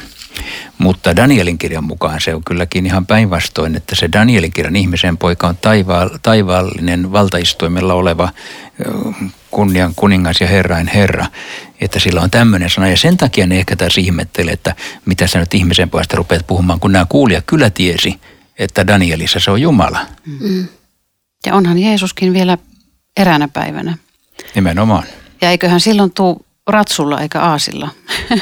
Mutta 0.78 1.16
Danielin 1.16 1.58
kirjan 1.58 1.84
mukaan 1.84 2.20
se 2.20 2.34
on 2.34 2.44
kylläkin 2.44 2.86
ihan 2.86 3.06
päinvastoin, 3.06 3.76
että 3.76 3.94
se 3.94 4.08
Danielin 4.12 4.52
kirjan 4.52 4.76
ihmisen 4.76 5.18
poika 5.18 5.46
on 5.48 5.56
taiva- 5.56 6.18
taivaallinen 6.22 7.12
valtaistuimella 7.12 7.94
oleva 7.94 8.28
kunnian 9.50 9.94
kuningas 9.96 10.40
ja 10.40 10.46
herrain 10.46 10.86
herra, 10.86 11.26
että 11.80 12.00
sillä 12.00 12.20
on 12.20 12.30
tämmöinen 12.30 12.70
sana. 12.70 12.88
Ja 12.88 12.96
sen 12.96 13.16
takia 13.16 13.46
ne 13.46 13.58
ehkä 13.58 13.76
tässä 13.76 14.00
ihmettelee, 14.00 14.52
että 14.52 14.74
mitä 15.04 15.26
sä 15.26 15.38
nyt 15.38 15.54
ihmisen 15.54 15.90
puolesta 15.90 16.16
rupeat 16.16 16.46
puhumaan, 16.46 16.80
kun 16.80 16.92
nämä 16.92 17.06
kuulijat 17.08 17.44
kyllä 17.46 17.70
tiesi, 17.70 18.20
että 18.58 18.86
Danielissa 18.86 19.40
se 19.40 19.50
on 19.50 19.62
Jumala. 19.62 20.06
Mm. 20.40 20.68
Ja 21.46 21.54
onhan 21.54 21.78
Jeesuskin 21.78 22.32
vielä 22.32 22.58
eräänä 23.16 23.48
päivänä. 23.48 23.98
Nimenomaan. 24.54 25.04
Ja 25.40 25.50
eiköhän 25.50 25.80
silloin 25.80 26.12
tuu 26.12 26.46
ratsulla 26.66 27.20
eikä 27.20 27.40
aasilla. 27.40 27.90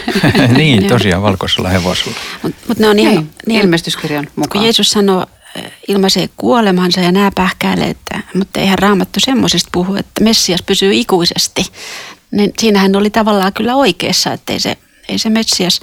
niin, 0.57 0.87
tosiaan 0.95 1.23
valkoisella 1.23 1.69
hevosella. 1.69 2.17
Mutta 2.43 2.59
mut 2.69 2.79
ne 2.79 2.89
on 2.89 2.99
ihan, 2.99 3.29
niin, 3.47 3.61
ilmestyskirjan 3.61 4.29
mukaan. 4.37 4.51
Kun 4.51 4.63
Jeesus 4.63 4.91
sanoo, 4.91 5.27
ilmaisee 5.89 6.29
kuolemansa 6.37 7.01
ja 7.01 7.13
nämä 7.13 7.31
pähkäilee, 7.35 7.91
että, 7.91 8.21
mutta 8.35 8.61
eihän 8.61 8.79
raamattu 8.79 9.21
semmoisesta 9.21 9.69
puhu, 9.73 9.95
että 9.95 10.25
Messias 10.25 10.63
pysyy 10.63 10.95
ikuisesti. 10.95 11.67
Niin 12.31 12.53
siinähän 12.59 12.97
oli 12.97 13.11
tavallaan 13.11 13.53
kyllä 13.53 13.75
oikeassa, 13.77 14.33
että 14.33 14.53
ei 14.53 14.61
se, 14.61 14.79
ei 15.09 15.19
se 15.19 15.31
Messias 15.31 15.81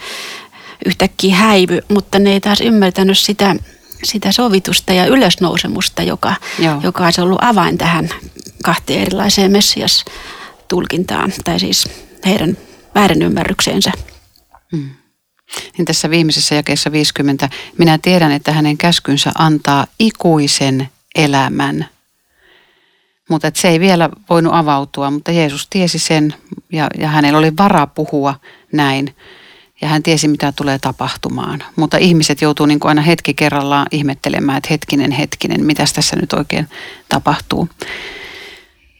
yhtäkkiä 0.85 1.35
häivy, 1.35 1.81
mutta 1.89 2.19
ne 2.19 2.33
ei 2.33 2.41
taas 2.41 2.61
ymmärtänyt 2.61 3.17
sitä, 3.17 3.55
sitä 4.03 4.31
sovitusta 4.31 4.93
ja 4.93 5.05
ylösnousemusta, 5.05 6.03
joka, 6.03 6.35
joka 6.83 7.05
olisi 7.05 7.21
ollut 7.21 7.39
avain 7.41 7.77
tähän 7.77 8.09
kahteen 8.63 9.01
erilaiseen 9.01 9.51
Messias-tulkintaan, 9.51 11.33
tai 11.43 11.59
siis 11.59 11.89
heidän 12.25 12.57
väärinymmärrykseensä. 12.95 13.91
Hmm. 14.71 14.89
Niin 15.77 15.85
tässä 15.85 16.09
viimeisessä 16.09 16.55
jakeessa 16.55 16.91
50, 16.91 17.49
minä 17.77 17.97
tiedän, 17.97 18.31
että 18.31 18.51
hänen 18.51 18.77
käskynsä 18.77 19.31
antaa 19.37 19.87
ikuisen 19.99 20.89
elämän. 21.15 21.85
Mutta 23.29 23.51
se 23.55 23.67
ei 23.67 23.79
vielä 23.79 24.09
voinut 24.29 24.53
avautua, 24.53 25.11
mutta 25.11 25.31
Jeesus 25.31 25.67
tiesi 25.69 25.99
sen 25.99 26.33
ja, 26.71 26.87
ja 26.97 27.07
hänellä 27.07 27.39
oli 27.39 27.57
vara 27.57 27.87
puhua 27.87 28.35
näin. 28.71 29.15
Ja 29.81 29.87
hän 29.87 30.03
tiesi, 30.03 30.27
mitä 30.27 30.51
tulee 30.51 30.79
tapahtumaan. 30.79 31.63
Mutta 31.75 31.97
ihmiset 31.97 32.41
joutuu 32.41 32.65
niin 32.65 32.79
kuin 32.79 32.89
aina 32.89 33.01
hetki 33.01 33.33
kerrallaan 33.33 33.87
ihmettelemään, 33.91 34.57
että 34.57 34.67
hetkinen, 34.71 35.11
hetkinen, 35.11 35.65
mitä 35.65 35.85
tässä 35.95 36.15
nyt 36.15 36.33
oikein 36.33 36.67
tapahtuu. 37.09 37.69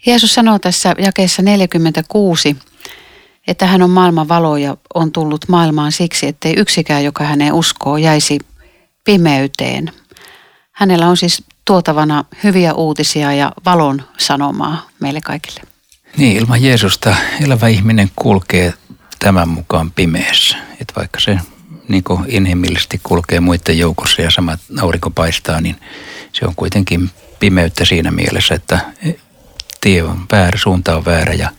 Jeesus 0.05 0.33
sanoo 0.33 0.59
tässä 0.59 0.95
jakeessa 0.99 1.41
46, 1.41 2.55
että 3.47 3.65
hän 3.65 3.81
on 3.81 3.89
maailman 3.89 4.27
valo 4.27 4.57
ja 4.57 4.77
on 4.93 5.11
tullut 5.11 5.47
maailmaan 5.47 5.91
siksi, 5.91 6.27
ettei 6.27 6.53
yksikään, 6.57 7.03
joka 7.03 7.23
häneen 7.23 7.53
uskoo, 7.53 7.97
jäisi 7.97 8.39
pimeyteen. 9.03 9.91
Hänellä 10.71 11.07
on 11.07 11.17
siis 11.17 11.43
tuotavana 11.65 12.25
hyviä 12.43 12.73
uutisia 12.73 13.33
ja 13.33 13.51
valon 13.65 14.01
sanomaa 14.17 14.87
meille 14.99 15.21
kaikille. 15.21 15.61
Niin, 16.17 16.37
ilman 16.37 16.63
Jeesusta 16.63 17.15
elävä 17.41 17.67
ihminen 17.67 18.11
kulkee 18.15 18.73
tämän 19.19 19.49
mukaan 19.49 19.91
pimeässä. 19.91 20.57
Että 20.79 20.93
vaikka 20.95 21.19
se 21.19 21.39
niin 21.87 22.03
inhimillisesti 22.27 22.99
kulkee 23.03 23.39
muiden 23.39 23.77
joukossa 23.77 24.21
ja 24.21 24.31
sama 24.31 24.57
aurinko 24.81 25.09
paistaa, 25.09 25.61
niin 25.61 25.75
se 26.33 26.45
on 26.45 26.55
kuitenkin 26.55 27.09
pimeyttä 27.39 27.85
siinä 27.85 28.11
mielessä, 28.11 28.55
että 28.55 28.79
tie 29.81 30.03
on 30.03 30.25
väärä, 30.31 30.57
suunta 30.57 30.97
on 30.97 31.05
väärä 31.05 31.33
ja 31.33 31.49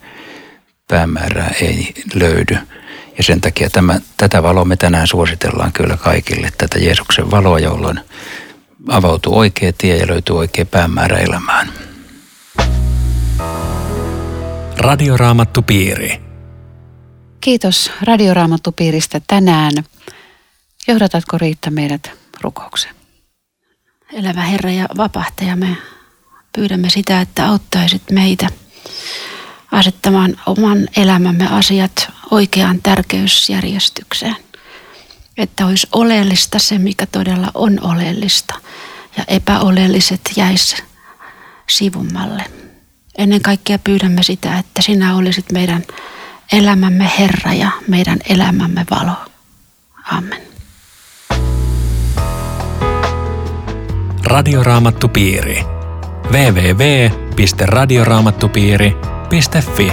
päämäärää 0.92 1.54
ei 1.60 1.94
löydy. 2.14 2.58
Ja 3.16 3.22
sen 3.22 3.40
takia 3.40 3.70
tämä, 3.70 4.00
tätä 4.16 4.42
valoa 4.42 4.64
me 4.64 4.76
tänään 4.76 5.06
suositellaan 5.06 5.72
kyllä 5.72 5.96
kaikille, 5.96 6.48
tätä 6.58 6.78
Jeesuksen 6.78 7.30
valoa, 7.30 7.58
jolloin 7.58 8.00
avautuu 8.88 9.38
oikea 9.38 9.72
tie 9.78 9.96
ja 9.96 10.06
löytyy 10.06 10.38
oikea 10.38 10.66
päämäärä 10.66 11.18
elämään. 11.18 11.72
Radioraamattupiiri. 14.76 16.20
Kiitos 17.40 17.92
Radioraamattupiiristä 18.02 19.20
tänään. 19.26 19.72
Johdatatko 20.88 21.38
Riitta 21.38 21.70
meidät 21.70 22.10
rukoukseen? 22.40 22.94
Elävä 24.12 24.42
Herra 24.42 24.70
ja 24.70 24.86
vapahtaja, 24.96 25.56
me 25.56 25.76
pyydämme 26.56 26.90
sitä, 26.90 27.20
että 27.20 27.46
auttaisit 27.46 28.02
meitä– 28.10 28.48
asettamaan 29.72 30.36
oman 30.46 30.88
elämämme 30.96 31.48
asiat 31.50 32.12
oikeaan 32.30 32.80
tärkeysjärjestykseen. 32.82 34.36
Että 35.36 35.66
olisi 35.66 35.86
oleellista 35.92 36.58
se, 36.58 36.78
mikä 36.78 37.06
todella 37.06 37.50
on 37.54 37.78
oleellista 37.82 38.54
ja 39.16 39.24
epäoleelliset 39.28 40.20
jäisi 40.36 40.76
sivummalle. 41.70 42.44
Ennen 43.18 43.42
kaikkea 43.42 43.78
pyydämme 43.78 44.22
sitä, 44.22 44.58
että 44.58 44.82
sinä 44.82 45.16
olisit 45.16 45.52
meidän 45.52 45.82
elämämme 46.52 47.10
Herra 47.18 47.52
ja 47.52 47.70
meidän 47.88 48.18
elämämme 48.28 48.86
valo. 48.90 49.16
Amen. 50.12 50.42
Radioraamattupiiri. 54.24 55.81
www.radioraamattupiiri.com 56.30 59.12
yle.fi. 59.32 59.92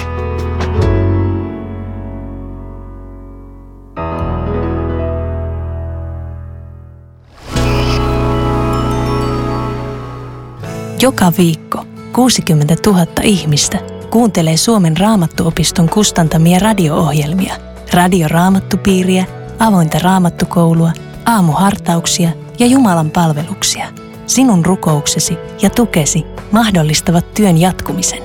Joka 11.01 11.33
viikko 11.37 11.85
60 12.13 12.75
000 12.85 13.05
ihmistä 13.23 13.79
kuuntelee 14.09 14.57
Suomen 14.57 14.97
raamattuopiston 14.97 15.89
kustantamia 15.89 16.59
radio-ohjelmia, 16.59 17.55
radioraamattupiiriä, 17.93 19.25
avointa 19.59 19.99
raamattukoulua, 19.99 20.91
aamuhartauksia 21.25 22.29
ja 22.59 22.65
Jumalan 22.65 23.11
palveluksia. 23.11 23.98
Sinun 24.29 24.65
rukouksesi 24.65 25.37
ja 25.61 25.69
tukesi 25.69 26.25
mahdollistavat 26.51 27.33
työn 27.33 27.57
jatkumisen. 27.57 28.23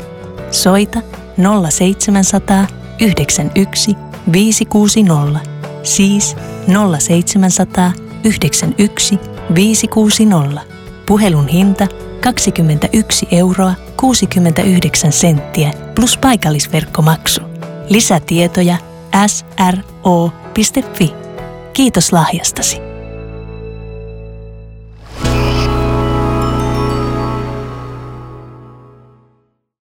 Soita 0.51 1.01
0700 1.71 2.67
91 3.01 3.97
560, 4.33 5.41
siis 5.83 6.37
0700 6.67 7.93
91 8.25 9.19
560. 9.55 10.61
Puhelun 11.07 11.49
hinta 11.49 11.87
21 12.21 13.29
euroa 13.31 13.75
69 13.97 15.13
senttiä 15.13 15.73
plus 15.95 16.19
paikallisverkkomaksu. 16.19 17.41
Lisätietoja 17.89 18.77
sro.fi. 19.27 21.15
Kiitos 21.73 22.13
lahjastasi. 22.13 22.94